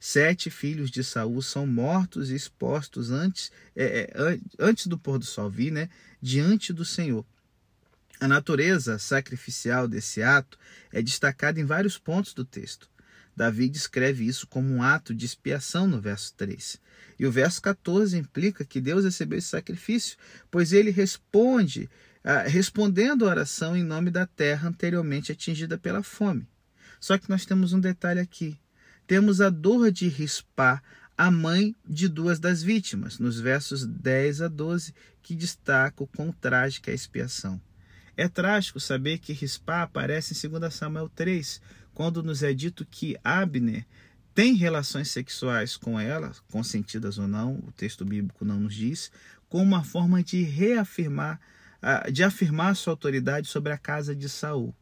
Sete 0.00 0.48
filhos 0.48 0.90
de 0.90 1.04
Saul 1.04 1.42
são 1.42 1.66
mortos 1.66 2.30
e 2.30 2.34
expostos 2.34 3.10
antes, 3.10 3.52
é, 3.76 4.10
é, 4.10 4.40
antes 4.58 4.86
do 4.86 4.96
pôr 4.96 5.18
do 5.18 5.26
sol 5.26 5.50
vir, 5.50 5.72
né, 5.72 5.90
diante 6.22 6.72
do 6.72 6.86
Senhor. 6.86 7.22
A 8.18 8.26
natureza 8.26 8.98
sacrificial 8.98 9.86
desse 9.86 10.22
ato 10.22 10.58
é 10.90 11.02
destacada 11.02 11.60
em 11.60 11.66
vários 11.66 11.98
pontos 11.98 12.32
do 12.32 12.46
texto. 12.46 12.88
Davi 13.36 13.68
descreve 13.68 14.26
isso 14.26 14.46
como 14.46 14.68
um 14.68 14.82
ato 14.82 15.14
de 15.14 15.26
expiação 15.26 15.86
no 15.86 16.00
verso 16.00 16.32
3. 16.36 16.80
E 17.18 17.26
o 17.26 17.32
verso 17.32 17.60
14 17.62 18.16
implica 18.16 18.64
que 18.64 18.80
Deus 18.80 19.04
recebeu 19.04 19.38
esse 19.38 19.48
sacrifício, 19.48 20.16
pois 20.50 20.72
ele 20.72 20.90
responde, 20.90 21.88
ah, 22.22 22.42
respondendo 22.42 23.24
a 23.24 23.30
oração 23.30 23.76
em 23.76 23.82
nome 23.82 24.10
da 24.10 24.26
terra 24.26 24.68
anteriormente 24.68 25.32
atingida 25.32 25.76
pela 25.76 26.02
fome. 26.02 26.46
Só 27.00 27.18
que 27.18 27.28
nós 27.28 27.44
temos 27.44 27.72
um 27.72 27.80
detalhe 27.80 28.20
aqui. 28.20 28.58
Temos 29.06 29.40
a 29.40 29.50
dor 29.50 29.90
de 29.92 30.08
Rispar, 30.08 30.82
a 31.16 31.30
mãe 31.30 31.76
de 31.86 32.08
duas 32.08 32.38
das 32.38 32.62
vítimas, 32.62 33.18
nos 33.18 33.38
versos 33.38 33.86
10 33.86 34.42
a 34.42 34.48
12, 34.48 34.94
que 35.22 35.34
destaca 35.34 36.02
o 36.02 36.06
quão 36.06 36.32
trágica 36.32 36.90
é 36.90 36.92
a 36.92 36.94
expiação. 36.94 37.60
É 38.16 38.28
trágico 38.28 38.78
saber 38.78 39.18
que 39.18 39.32
Rispá 39.32 39.82
aparece 39.82 40.46
em 40.46 40.50
2 40.50 40.72
Samuel 40.72 41.08
3, 41.08 41.60
quando 41.94 42.22
nos 42.22 42.42
é 42.42 42.52
dito 42.52 42.84
que 42.84 43.16
Abner 43.22 43.86
tem 44.34 44.54
relações 44.54 45.10
sexuais 45.10 45.76
com 45.76 45.98
ela, 45.98 46.32
consentidas 46.50 47.18
ou 47.18 47.28
não, 47.28 47.54
o 47.66 47.72
texto 47.72 48.04
bíblico 48.04 48.44
não 48.44 48.58
nos 48.58 48.74
diz, 48.74 49.10
como 49.48 49.62
uma 49.62 49.84
forma 49.84 50.22
de 50.22 50.42
reafirmar, 50.42 51.40
de 52.12 52.24
afirmar 52.24 52.74
sua 52.74 52.92
autoridade 52.92 53.46
sobre 53.46 53.72
a 53.72 53.78
casa 53.78 54.14
de 54.14 54.28
Saul. 54.28 54.74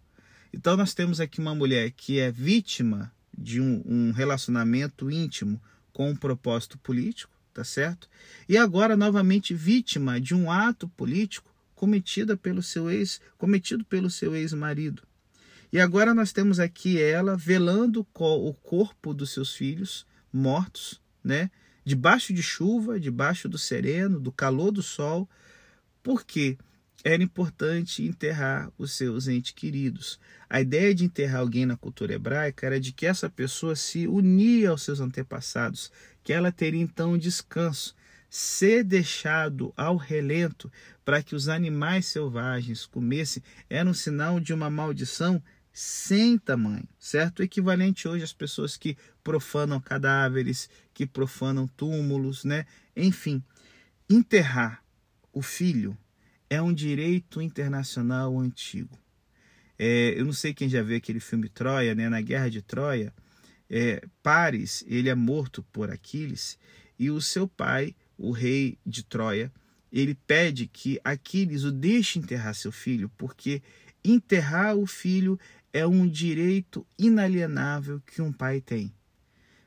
Então 0.53 0.77
nós 0.77 0.95
temos 0.95 1.21
aqui 1.21 1.39
uma 1.39 1.55
mulher 1.55 1.91
que 1.91 2.19
é 2.19 2.31
vítima 2.31 3.13
de 3.37 3.61
um, 3.61 3.83
um 3.85 4.11
relacionamento 4.11 5.11
íntimo 5.11 5.61
com 5.93 6.11
um 6.11 6.17
propósito 6.17 6.79
político, 6.79 7.33
tá 7.53 7.65
certo? 7.65 8.09
E 8.49 8.57
agora 8.57 8.97
novamente 8.97 9.53
vítima 9.53 10.19
de 10.19 10.35
um 10.35 10.51
ato 10.51 10.89
político 10.89 11.51
cometida 11.75 12.37
pelo 12.37 12.63
seu 12.63 12.91
ex, 12.91 13.21
cometido 13.37 13.85
pelo 13.85 14.09
seu 14.09 14.35
ex-marido. 14.35 15.03
E 15.73 15.81
agora 15.81 16.13
nós 16.13 16.33
temos 16.33 16.61
aqui 16.61 17.01
ela 17.01 17.35
velando 17.35 18.07
o 18.13 18.55
corpo 18.55 19.15
dos 19.15 19.31
seus 19.31 19.55
filhos 19.55 20.07
mortos, 20.31 21.01
né? 21.25 21.51
Debaixo 21.83 22.35
de 22.35 22.43
chuva, 22.43 23.01
debaixo 23.01 23.49
do 23.49 23.57
sereno, 23.57 24.21
do 24.21 24.31
calor 24.31 24.71
do 24.71 24.83
sol, 24.83 25.27
porque 26.03 26.59
era 27.03 27.23
importante 27.23 28.05
enterrar 28.05 28.71
os 28.77 28.93
seus 28.93 29.29
entes 29.29 29.53
queridos. 29.53 30.21
A 30.49 30.61
ideia 30.61 30.95
de 30.95 31.07
enterrar 31.07 31.41
alguém 31.41 31.65
na 31.65 31.77
cultura 31.77 32.13
hebraica 32.13 32.67
era 32.67 32.79
de 32.79 32.93
que 32.93 33.07
essa 33.07 33.31
pessoa 33.31 33.75
se 33.75 34.07
unia 34.07 34.69
aos 34.69 34.83
seus 34.83 35.01
antepassados, 35.01 35.91
que 36.23 36.35
ela 36.35 36.53
teria 36.53 36.83
então 36.83 37.17
descanso, 37.17 37.97
ser 38.29 38.85
deixado 38.85 39.73
ao 39.77 39.97
relento 39.97 40.71
para 41.03 41.23
que 41.23 41.35
os 41.35 41.49
animais 41.49 42.07
selvagens 42.07 42.87
comessem 42.87 43.43
era 43.69 43.89
um 43.89 43.95
sinal 43.95 44.39
de 44.39 44.53
uma 44.55 44.71
maldição 44.71 45.43
sem 45.73 46.37
tamanho, 46.37 46.87
certo? 46.99 47.41
O 47.41 47.43
equivalente 47.43 48.07
hoje 48.07 48.25
às 48.25 48.33
pessoas 48.33 48.77
que 48.77 48.97
profanam 49.25 49.81
cadáveres, 49.81 50.69
que 50.93 51.07
profanam 51.07 51.67
túmulos, 51.67 52.45
né? 52.45 52.67
Enfim, 52.95 53.43
enterrar 54.09 54.85
o 55.33 55.41
filho 55.41 55.97
é 56.51 56.61
um 56.61 56.73
direito 56.73 57.41
internacional 57.41 58.39
antigo. 58.39 58.99
É, 59.79 60.15
eu 60.17 60.25
não 60.27 60.33
sei 60.33 60.53
quem 60.53 60.69
já 60.69 60.83
viu 60.83 60.97
aquele 60.97 61.21
filme 61.21 61.49
Troia, 61.49 61.95
né? 61.95 62.09
Na 62.09 62.21
Guerra 62.21 62.51
de 62.51 62.61
Troia, 62.61 63.13
é, 63.71 64.07
Paris 64.23 64.85
ele 64.87 65.09
é 65.09 65.15
morto 65.15 65.63
por 65.73 65.91
Aquiles 65.91 66.59
e 66.99 67.11
o 67.11 67.21
seu 67.21 67.49
pai, 67.49 67.97
o 68.19 68.31
rei 68.31 68.79
de 68.85 69.03
Troia, 69.03 69.51
ele 69.91 70.15
pede 70.15 70.67
que 70.67 71.01
Aquiles 71.03 71.65
o 71.65 71.73
deixe 71.73 72.19
enterrar 72.19 72.55
seu 72.55 72.71
filho, 72.71 73.11
porque 73.17 73.63
enterrar 74.05 74.77
o 74.77 74.87
filho 74.87 75.39
é 75.73 75.87
um 75.87 76.07
direito 76.07 76.87
inalienável 76.99 78.01
que 78.07 78.21
um 78.21 78.33
pai 78.33 78.61
tem. 78.61 78.93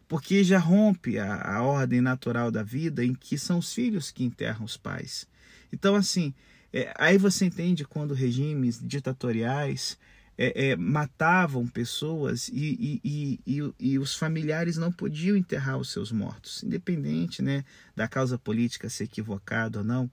Porque 0.08 0.44
já 0.44 0.60
rompe 0.60 1.18
a, 1.18 1.56
a 1.56 1.64
ordem 1.64 2.00
natural 2.00 2.52
da 2.52 2.62
vida 2.62 3.04
em 3.04 3.14
que 3.14 3.38
são 3.38 3.58
os 3.58 3.74
filhos 3.74 4.12
que 4.12 4.24
enterram 4.24 4.64
os 4.64 4.78
pais. 4.78 5.28
Então, 5.74 5.96
assim, 5.96 6.34
é, 6.72 6.94
aí 6.98 7.18
você 7.18 7.46
entende 7.46 7.84
quando 7.84 8.14
regimes 8.14 8.80
ditatoriais 8.82 9.98
é, 10.38 10.72
é, 10.72 10.76
matavam 10.76 11.66
pessoas 11.66 12.50
e, 12.50 13.02
e, 13.04 13.40
e, 13.46 13.74
e, 13.80 14.00
os 14.00 14.16
familiares 14.16 14.76
não 14.76 14.92
podiam 14.92 15.38
enterrar 15.38 15.78
os 15.78 15.90
seus 15.90 16.12
mortos, 16.12 16.62
independente 16.64 17.42
né, 17.42 17.64
da 17.96 18.08
causa 18.08 18.38
política 18.38 18.90
ser 18.90 19.06
equivocada 19.06 19.80
ou 19.80 19.86
não. 19.86 20.12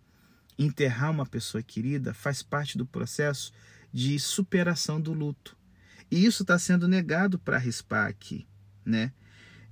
Enterrar 0.59 1.11
uma 1.11 1.27
pessoa 1.27 1.63
querida 1.63 2.15
faz 2.15 2.43
parte 2.43 2.79
do 2.79 2.87
processo 2.87 3.53
de 3.93 4.19
superação 4.19 5.01
do 5.01 5.13
luto. 5.13 5.57
E 6.13 6.27
isso 6.27 6.43
está 6.43 6.59
sendo 6.59 6.87
negado 6.87 7.39
para 7.39 7.57
rispar 7.57 8.07
aqui, 8.07 8.47
né? 8.85 9.15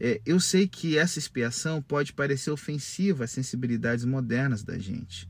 É, 0.01 0.23
eu 0.25 0.41
sei 0.41 0.67
que 0.67 0.97
essa 0.97 1.19
expiação 1.19 1.83
pode 1.83 2.15
parecer 2.15 2.51
ofensiva 2.51 3.25
às 3.25 3.31
sensibilidades 3.31 4.07
modernas 4.07 4.63
da 4.63 4.79
gente, 4.79 5.29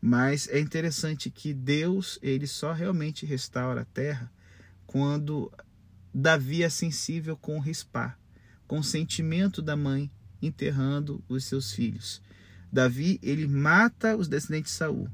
mas 0.00 0.46
é 0.48 0.60
interessante 0.60 1.28
que 1.28 1.52
Deus 1.52 2.20
ele 2.22 2.46
só 2.46 2.72
realmente 2.72 3.26
restaura 3.26 3.80
a 3.80 3.84
terra 3.84 4.30
quando 4.86 5.50
Davi 6.14 6.62
é 6.62 6.68
sensível 6.68 7.36
com 7.36 7.58
rispar, 7.58 8.16
com 8.68 8.78
o 8.78 8.84
sentimento 8.84 9.60
da 9.60 9.76
mãe 9.76 10.08
enterrando 10.40 11.20
os 11.28 11.46
seus 11.46 11.72
filhos. 11.72 12.22
Davi 12.72 13.18
ele 13.20 13.48
mata 13.48 14.16
os 14.16 14.28
descendentes 14.28 14.70
de 14.70 14.78
Saul, 14.78 15.10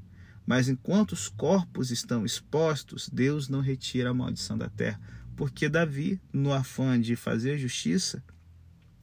mas 0.47 0.69
enquanto 0.69 1.13
os 1.13 1.31
corpos 1.31 1.91
estão 1.91 2.27
expostos, 2.27 3.09
Deus 3.09 3.49
não 3.49 3.63
retira 3.63 4.11
a 4.11 4.15
maldição 4.15 4.59
da 4.59 4.69
terra 4.69 5.01
porque 5.41 5.71
Davi, 5.71 6.21
no 6.31 6.53
afã 6.53 7.01
de 7.01 7.17
fazer 7.17 7.57
justiça, 7.57 8.23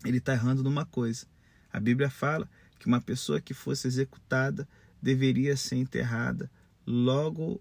ele 0.06 0.20
está 0.20 0.34
errando 0.34 0.62
numa 0.62 0.86
coisa. 0.86 1.25
A 1.74 1.79
Bíblia 1.79 2.12
fala 2.12 2.48
que 2.77 2.86
uma 2.86 3.01
pessoa 3.01 3.41
que 3.41 3.56
fosse 3.56 3.88
executada 3.88 4.69
deveria 5.02 5.58
ser 5.58 5.78
enterrada 5.78 6.47
logo, 6.86 7.60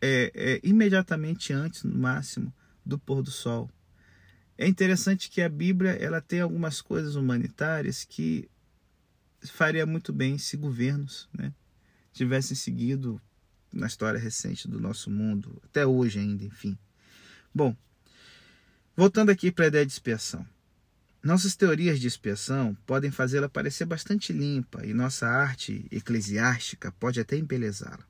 é, 0.00 0.30
é, 0.36 0.60
imediatamente 0.62 1.52
antes, 1.52 1.82
no 1.82 1.98
máximo, 1.98 2.54
do 2.86 2.96
pôr 2.96 3.24
do 3.24 3.30
sol. 3.32 3.68
É 4.56 4.68
interessante 4.68 5.28
que 5.28 5.42
a 5.42 5.48
Bíblia 5.48 5.90
ela 5.90 6.20
tem 6.20 6.42
algumas 6.42 6.80
coisas 6.80 7.16
humanitárias 7.16 8.04
que 8.04 8.48
faria 9.46 9.84
muito 9.84 10.12
bem 10.12 10.38
se 10.38 10.56
governos 10.56 11.28
né, 11.36 11.52
tivessem 12.12 12.56
seguido 12.56 13.20
na 13.72 13.88
história 13.88 14.20
recente 14.20 14.68
do 14.68 14.78
nosso 14.78 15.10
mundo, 15.10 15.60
até 15.64 15.84
hoje 15.84 16.20
ainda, 16.20 16.44
enfim. 16.44 16.78
Bom, 17.52 17.76
Voltando 18.94 19.30
aqui 19.30 19.50
para 19.50 19.64
a 19.64 19.68
ideia 19.68 19.86
de 19.86 19.92
expiação. 19.92 20.46
Nossas 21.22 21.56
teorias 21.56 21.98
de 21.98 22.06
expiação 22.06 22.76
podem 22.84 23.10
fazê-la 23.10 23.48
parecer 23.48 23.86
bastante 23.86 24.34
limpa 24.34 24.84
e 24.84 24.92
nossa 24.92 25.26
arte 25.26 25.86
eclesiástica 25.90 26.92
pode 26.92 27.18
até 27.18 27.38
embelezá-la. 27.38 28.04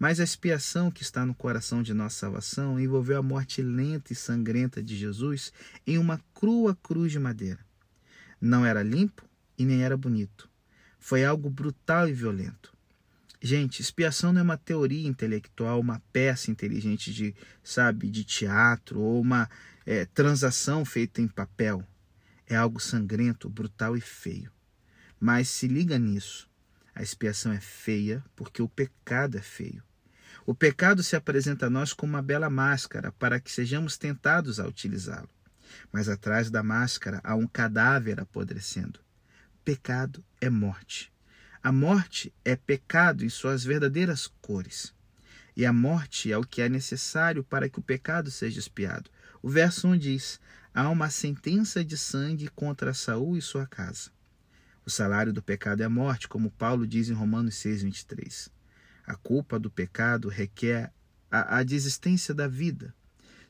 Mas 0.00 0.18
a 0.18 0.24
expiação 0.24 0.90
que 0.90 1.02
está 1.02 1.24
no 1.24 1.32
coração 1.32 1.80
de 1.80 1.94
nossa 1.94 2.18
salvação 2.18 2.80
envolveu 2.80 3.18
a 3.18 3.22
morte 3.22 3.62
lenta 3.62 4.12
e 4.12 4.16
sangrenta 4.16 4.82
de 4.82 4.96
Jesus 4.96 5.52
em 5.86 5.96
uma 5.96 6.20
crua 6.34 6.76
cruz 6.82 7.12
de 7.12 7.20
madeira. 7.20 7.60
Não 8.40 8.66
era 8.66 8.82
limpo 8.82 9.24
e 9.56 9.64
nem 9.64 9.84
era 9.84 9.96
bonito. 9.96 10.50
Foi 10.98 11.24
algo 11.24 11.48
brutal 11.48 12.08
e 12.08 12.12
violento. 12.12 12.74
Gente, 13.42 13.80
expiação 13.80 14.34
não 14.34 14.40
é 14.40 14.44
uma 14.44 14.58
teoria 14.58 15.08
intelectual, 15.08 15.80
uma 15.80 16.02
peça 16.12 16.50
inteligente 16.50 17.10
de, 17.10 17.34
sabe, 17.64 18.10
de 18.10 18.22
teatro 18.22 19.00
ou 19.00 19.18
uma 19.18 19.48
é, 19.86 20.04
transação 20.04 20.84
feita 20.84 21.20
em 21.20 21.28
papel. 21.28 21.86
É 22.46 22.56
algo 22.56 22.80
sangrento, 22.80 23.48
brutal 23.48 23.96
e 23.96 24.00
feio. 24.00 24.50
Mas 25.18 25.48
se 25.48 25.68
liga 25.68 25.98
nisso. 25.98 26.48
A 26.94 27.02
expiação 27.02 27.52
é 27.52 27.60
feia 27.60 28.24
porque 28.34 28.62
o 28.62 28.68
pecado 28.68 29.38
é 29.38 29.42
feio. 29.42 29.82
O 30.46 30.54
pecado 30.54 31.02
se 31.02 31.14
apresenta 31.14 31.66
a 31.66 31.70
nós 31.70 31.92
como 31.92 32.14
uma 32.14 32.22
bela 32.22 32.50
máscara 32.50 33.12
para 33.12 33.38
que 33.38 33.52
sejamos 33.52 33.96
tentados 33.96 34.58
a 34.58 34.66
utilizá-lo. 34.66 35.28
Mas 35.92 36.08
atrás 36.08 36.50
da 36.50 36.62
máscara 36.62 37.20
há 37.22 37.34
um 37.34 37.46
cadáver 37.46 38.18
apodrecendo. 38.20 39.00
Pecado 39.64 40.24
é 40.40 40.50
morte. 40.50 41.12
A 41.62 41.70
morte 41.70 42.32
é 42.44 42.56
pecado 42.56 43.24
em 43.24 43.28
suas 43.28 43.62
verdadeiras 43.62 44.26
cores. 44.40 44.94
E 45.56 45.66
a 45.66 45.72
morte 45.72 46.32
é 46.32 46.38
o 46.38 46.44
que 46.44 46.62
é 46.62 46.68
necessário 46.68 47.44
para 47.44 47.68
que 47.68 47.78
o 47.78 47.82
pecado 47.82 48.30
seja 48.30 48.58
expiado. 48.58 49.10
O 49.42 49.48
verso 49.48 49.88
1 49.88 49.96
diz: 49.96 50.40
Há 50.74 50.88
uma 50.90 51.08
sentença 51.08 51.82
de 51.82 51.96
sangue 51.96 52.48
contra 52.48 52.92
Saul 52.92 53.36
e 53.38 53.42
sua 53.42 53.66
casa. 53.66 54.10
O 54.84 54.90
salário 54.90 55.32
do 55.32 55.42
pecado 55.42 55.82
é 55.82 55.84
a 55.84 55.90
morte, 55.90 56.28
como 56.28 56.50
Paulo 56.50 56.86
diz 56.86 57.08
em 57.08 57.14
Romanos 57.14 57.54
6:23. 57.54 58.50
A 59.06 59.14
culpa 59.16 59.58
do 59.58 59.70
pecado 59.70 60.28
requer 60.28 60.92
a, 61.30 61.58
a 61.58 61.62
desistência 61.62 62.34
da 62.34 62.46
vida, 62.46 62.94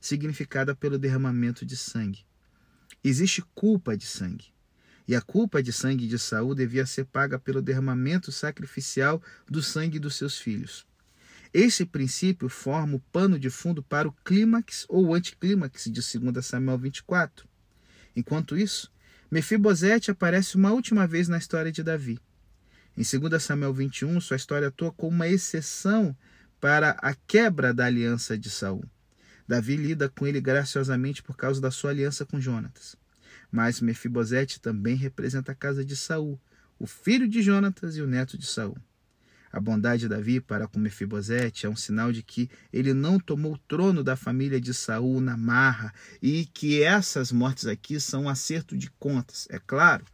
significada 0.00 0.76
pelo 0.76 0.98
derramamento 0.98 1.66
de 1.66 1.76
sangue. 1.76 2.24
Existe 3.02 3.42
culpa 3.54 3.96
de 3.96 4.06
sangue. 4.06 4.52
E 5.08 5.16
a 5.16 5.20
culpa 5.20 5.60
de 5.60 5.72
sangue 5.72 6.06
de 6.06 6.18
Saul 6.20 6.54
devia 6.54 6.86
ser 6.86 7.04
paga 7.04 7.36
pelo 7.36 7.60
derramamento 7.60 8.30
sacrificial 8.30 9.20
do 9.48 9.60
sangue 9.60 9.98
dos 9.98 10.14
seus 10.14 10.38
filhos. 10.38 10.86
Esse 11.52 11.84
princípio 11.84 12.48
forma 12.48 12.96
o 12.96 13.00
pano 13.00 13.38
de 13.38 13.50
fundo 13.50 13.82
para 13.82 14.06
o 14.06 14.12
clímax 14.24 14.86
ou 14.88 15.14
anticlímax 15.14 15.84
de 15.84 16.00
2 16.18 16.46
Samuel 16.46 16.78
24. 16.78 17.48
Enquanto 18.14 18.56
isso, 18.56 18.90
Mefibosete 19.30 20.10
aparece 20.10 20.56
uma 20.56 20.72
última 20.72 21.06
vez 21.06 21.28
na 21.28 21.38
história 21.38 21.72
de 21.72 21.82
Davi. 21.82 22.20
Em 22.96 23.02
2 23.02 23.42
Samuel 23.42 23.74
21, 23.74 24.20
sua 24.20 24.36
história 24.36 24.68
atua 24.68 24.92
como 24.92 25.16
uma 25.16 25.28
exceção 25.28 26.16
para 26.60 26.90
a 27.00 27.14
quebra 27.14 27.74
da 27.74 27.86
aliança 27.86 28.38
de 28.38 28.50
Saul. 28.50 28.84
Davi 29.46 29.74
lida 29.74 30.08
com 30.08 30.26
ele 30.26 30.40
graciosamente 30.40 31.22
por 31.22 31.36
causa 31.36 31.60
da 31.60 31.72
sua 31.72 31.90
aliança 31.90 32.24
com 32.24 32.40
Jonatas. 32.40 32.94
Mas 33.50 33.80
Mefibosete 33.80 34.60
também 34.60 34.94
representa 34.94 35.50
a 35.50 35.54
casa 35.56 35.84
de 35.84 35.96
Saul, 35.96 36.40
o 36.78 36.86
filho 36.86 37.26
de 37.26 37.42
Jonatas 37.42 37.96
e 37.96 38.02
o 38.02 38.06
neto 38.06 38.38
de 38.38 38.46
Saul. 38.46 38.76
A 39.52 39.58
bondade 39.58 40.02
de 40.02 40.08
Davi 40.08 40.40
para 40.40 40.68
com 40.68 40.78
Mefibosete 40.78 41.66
é 41.66 41.68
um 41.68 41.74
sinal 41.74 42.12
de 42.12 42.22
que 42.22 42.48
ele 42.72 42.94
não 42.94 43.18
tomou 43.18 43.54
o 43.54 43.58
trono 43.58 44.04
da 44.04 44.14
família 44.14 44.60
de 44.60 44.72
Saul 44.72 45.20
na 45.20 45.36
marra 45.36 45.92
e 46.22 46.46
que 46.46 46.82
essas 46.82 47.32
mortes 47.32 47.66
aqui 47.66 47.98
são 47.98 48.24
um 48.24 48.28
acerto 48.28 48.76
de 48.76 48.88
contas. 48.92 49.48
É 49.50 49.58
claro, 49.58 50.04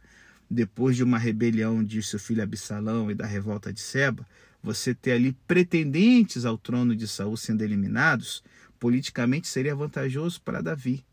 depois 0.49 0.95
de 0.95 1.03
uma 1.03 1.19
rebelião 1.19 1.83
de 1.83 2.01
seu 2.01 2.17
filho 2.17 2.41
Absalão 2.41 3.11
e 3.11 3.15
da 3.15 3.27
revolta 3.27 3.71
de 3.71 3.79
Seba, 3.79 4.25
você 4.63 4.93
ter 4.95 5.11
ali 5.11 5.33
pretendentes 5.47 6.43
ao 6.43 6.57
trono 6.57 6.95
de 6.95 7.07
Saul 7.07 7.37
sendo 7.37 7.61
eliminados, 7.61 8.43
politicamente 8.79 9.47
seria 9.47 9.75
vantajoso 9.75 10.41
para 10.41 10.61
Davi. 10.61 11.05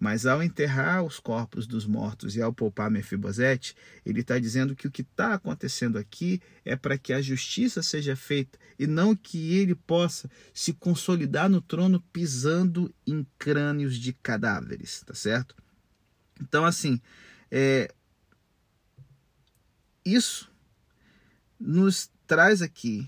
Mas 0.00 0.24
ao 0.24 0.42
enterrar 0.42 1.04
os 1.04 1.20
corpos 1.20 1.66
dos 1.66 1.86
mortos 1.86 2.34
e 2.34 2.40
ao 2.40 2.54
poupar 2.54 2.90
Mefibosete, 2.90 3.76
ele 4.04 4.22
está 4.22 4.38
dizendo 4.38 4.74
que 4.74 4.86
o 4.86 4.90
que 4.90 5.02
está 5.02 5.34
acontecendo 5.34 5.98
aqui 5.98 6.40
é 6.64 6.74
para 6.74 6.96
que 6.96 7.12
a 7.12 7.20
justiça 7.20 7.82
seja 7.82 8.16
feita 8.16 8.58
e 8.78 8.86
não 8.86 9.14
que 9.14 9.52
ele 9.58 9.74
possa 9.74 10.30
se 10.54 10.72
consolidar 10.72 11.50
no 11.50 11.60
trono 11.60 12.00
pisando 12.14 12.92
em 13.06 13.26
crânios 13.38 13.94
de 13.96 14.14
cadáveres, 14.14 15.02
tá 15.04 15.12
certo? 15.12 15.54
Então, 16.40 16.64
assim, 16.64 16.98
é, 17.50 17.92
isso 20.02 20.50
nos 21.58 22.10
traz 22.26 22.62
aqui 22.62 23.06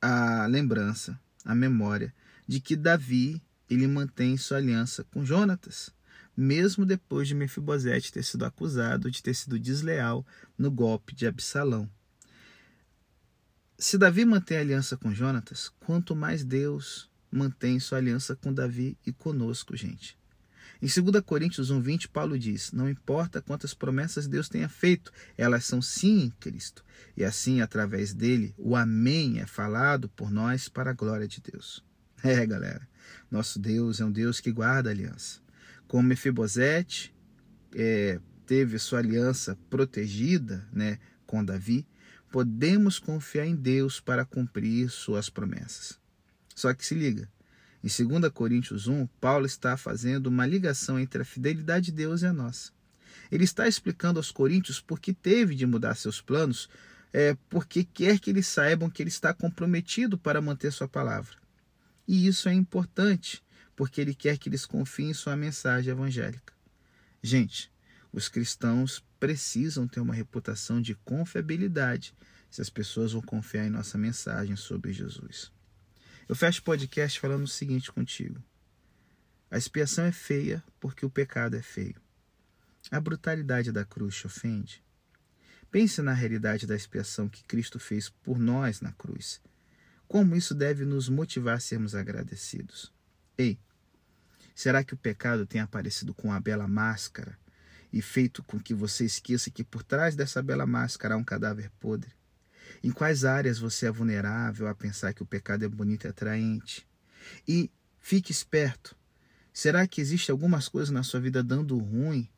a 0.00 0.46
lembrança, 0.46 1.16
a 1.44 1.54
memória 1.54 2.12
de 2.48 2.58
que 2.58 2.74
Davi 2.74 3.40
ele 3.72 3.86
mantém 3.86 4.36
sua 4.36 4.58
aliança 4.58 5.04
com 5.04 5.24
Jonatas, 5.24 5.90
mesmo 6.36 6.84
depois 6.84 7.28
de 7.28 7.34
Mefibosete 7.34 8.12
ter 8.12 8.22
sido 8.22 8.44
acusado 8.44 9.10
de 9.10 9.22
ter 9.22 9.34
sido 9.34 9.58
desleal 9.58 10.26
no 10.56 10.70
golpe 10.70 11.14
de 11.14 11.26
Absalão. 11.26 11.88
Se 13.78 13.98
Davi 13.98 14.24
mantém 14.24 14.58
aliança 14.58 14.96
com 14.96 15.12
Jonatas, 15.12 15.70
quanto 15.80 16.14
mais 16.14 16.44
Deus 16.44 17.10
mantém 17.30 17.80
sua 17.80 17.98
aliança 17.98 18.36
com 18.36 18.52
Davi 18.52 18.96
e 19.06 19.12
conosco, 19.12 19.76
gente. 19.76 20.16
Em 20.80 20.86
2 20.86 21.24
Coríntios 21.24 21.70
1,20, 21.70 22.08
Paulo 22.08 22.38
diz: 22.38 22.72
Não 22.72 22.88
importa 22.88 23.40
quantas 23.40 23.72
promessas 23.72 24.26
Deus 24.26 24.48
tenha 24.48 24.68
feito, 24.68 25.12
elas 25.36 25.64
são 25.64 25.80
sim 25.80 26.24
em 26.24 26.30
Cristo. 26.30 26.84
E 27.16 27.24
assim, 27.24 27.60
através 27.60 28.12
dele, 28.12 28.54
o 28.58 28.74
Amém 28.76 29.40
é 29.40 29.46
falado 29.46 30.08
por 30.08 30.30
nós 30.30 30.68
para 30.68 30.90
a 30.90 30.94
glória 30.94 31.26
de 31.26 31.40
Deus. 31.40 31.82
É, 32.24 32.46
galera, 32.46 32.88
nosso 33.30 33.58
Deus 33.58 34.00
é 34.00 34.04
um 34.04 34.12
Deus 34.12 34.40
que 34.40 34.52
guarda 34.52 34.90
aliança. 34.90 35.40
Como 35.86 36.08
Mefibosete 36.08 37.14
é, 37.74 38.20
teve 38.46 38.78
sua 38.78 38.98
aliança 38.98 39.58
protegida 39.70 40.66
né, 40.72 40.98
com 41.26 41.44
Davi, 41.44 41.86
podemos 42.30 42.98
confiar 42.98 43.46
em 43.46 43.54
Deus 43.54 44.00
para 44.00 44.24
cumprir 44.24 44.90
suas 44.90 45.28
promessas. 45.28 45.98
Só 46.54 46.72
que 46.72 46.84
se 46.84 46.94
liga, 46.94 47.28
em 47.82 47.88
2 47.88 48.32
Coríntios 48.32 48.86
1, 48.86 49.06
Paulo 49.20 49.44
está 49.44 49.76
fazendo 49.76 50.28
uma 50.28 50.46
ligação 50.46 50.98
entre 50.98 51.22
a 51.22 51.24
fidelidade 51.24 51.86
de 51.86 51.92
Deus 51.92 52.22
e 52.22 52.26
a 52.26 52.32
nossa. 52.32 52.70
Ele 53.30 53.44
está 53.44 53.66
explicando 53.66 54.18
aos 54.18 54.30
coríntios 54.30 54.80
por 54.80 55.00
que 55.00 55.12
teve 55.12 55.54
de 55.54 55.66
mudar 55.66 55.96
seus 55.96 56.20
planos, 56.20 56.68
é, 57.12 57.36
porque 57.48 57.84
quer 57.84 58.18
que 58.20 58.30
eles 58.30 58.46
saibam 58.46 58.88
que 58.88 59.02
ele 59.02 59.08
está 59.08 59.34
comprometido 59.34 60.16
para 60.16 60.40
manter 60.40 60.72
sua 60.72 60.88
palavra. 60.88 61.41
E 62.06 62.26
isso 62.26 62.48
é 62.48 62.54
importante, 62.54 63.42
porque 63.76 64.00
ele 64.00 64.14
quer 64.14 64.38
que 64.38 64.48
eles 64.48 64.66
confiem 64.66 65.10
em 65.10 65.14
sua 65.14 65.36
mensagem 65.36 65.90
evangélica. 65.90 66.52
Gente, 67.22 67.72
os 68.12 68.28
cristãos 68.28 69.04
precisam 69.18 69.86
ter 69.86 70.00
uma 70.00 70.14
reputação 70.14 70.80
de 70.80 70.94
confiabilidade 70.96 72.14
se 72.50 72.60
as 72.60 72.68
pessoas 72.68 73.12
vão 73.12 73.22
confiar 73.22 73.66
em 73.66 73.70
nossa 73.70 73.96
mensagem 73.96 74.56
sobre 74.56 74.92
Jesus. 74.92 75.50
Eu 76.28 76.34
fecho 76.34 76.60
o 76.60 76.64
podcast 76.64 77.18
falando 77.18 77.44
o 77.44 77.48
seguinte 77.48 77.90
contigo. 77.90 78.42
A 79.50 79.56
expiação 79.56 80.04
é 80.04 80.12
feia 80.12 80.62
porque 80.80 81.04
o 81.04 81.10
pecado 81.10 81.56
é 81.56 81.62
feio. 81.62 82.00
A 82.90 83.00
brutalidade 83.00 83.70
da 83.70 83.84
cruz 83.84 84.16
te 84.16 84.26
ofende? 84.26 84.82
Pense 85.70 86.02
na 86.02 86.12
realidade 86.12 86.66
da 86.66 86.76
expiação 86.76 87.28
que 87.28 87.44
Cristo 87.44 87.78
fez 87.78 88.10
por 88.10 88.38
nós 88.38 88.80
na 88.80 88.92
cruz. 88.92 89.40
Como 90.12 90.36
isso 90.36 90.54
deve 90.54 90.84
nos 90.84 91.08
motivar 91.08 91.56
a 91.56 91.58
sermos 91.58 91.94
agradecidos? 91.94 92.92
Ei, 93.38 93.58
será 94.54 94.84
que 94.84 94.92
o 94.92 94.96
pecado 94.98 95.46
tem 95.46 95.58
aparecido 95.58 96.12
com 96.12 96.28
uma 96.28 96.38
bela 96.38 96.68
máscara 96.68 97.38
e 97.90 98.02
feito 98.02 98.42
com 98.42 98.60
que 98.60 98.74
você 98.74 99.06
esqueça 99.06 99.50
que 99.50 99.64
por 99.64 99.82
trás 99.82 100.14
dessa 100.14 100.42
bela 100.42 100.66
máscara 100.66 101.14
há 101.14 101.16
um 101.16 101.24
cadáver 101.24 101.70
podre? 101.80 102.12
Em 102.84 102.90
quais 102.90 103.24
áreas 103.24 103.58
você 103.58 103.86
é 103.86 103.90
vulnerável 103.90 104.68
a 104.68 104.74
pensar 104.74 105.14
que 105.14 105.22
o 105.22 105.26
pecado 105.26 105.64
é 105.64 105.68
bonito 105.68 106.04
e 106.04 106.08
atraente? 106.08 106.86
E 107.48 107.70
fique 107.98 108.30
esperto. 108.30 108.94
Será 109.50 109.86
que 109.86 110.02
existe 110.02 110.30
algumas 110.30 110.68
coisas 110.68 110.90
na 110.90 111.02
sua 111.02 111.20
vida 111.20 111.42
dando 111.42 111.78
ruim 111.78 112.28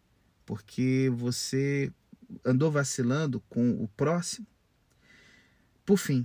porque 0.46 1.10
você 1.12 1.92
andou 2.44 2.70
vacilando 2.70 3.40
com 3.48 3.82
o 3.82 3.88
próximo? 3.88 4.46
Por 5.84 5.98
fim, 5.98 6.24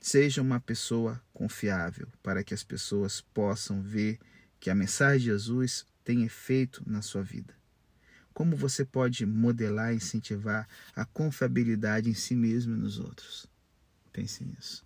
seja 0.00 0.40
uma 0.40 0.58
pessoa 0.58 1.22
confiável 1.32 2.08
para 2.22 2.42
que 2.42 2.54
as 2.54 2.64
pessoas 2.64 3.20
possam 3.20 3.82
ver 3.82 4.18
que 4.58 4.70
a 4.70 4.74
mensagem 4.74 5.18
de 5.18 5.24
Jesus 5.26 5.86
tem 6.02 6.24
efeito 6.24 6.82
na 6.86 7.02
sua 7.02 7.22
vida. 7.22 7.54
Como 8.32 8.56
você 8.56 8.84
pode 8.84 9.26
modelar 9.26 9.92
e 9.92 9.96
incentivar 9.96 10.66
a 10.96 11.04
confiabilidade 11.04 12.08
em 12.08 12.14
si 12.14 12.34
mesmo 12.34 12.74
e 12.74 12.78
nos 12.78 12.98
outros? 12.98 13.46
Pense 14.12 14.44
nisso. 14.44 14.84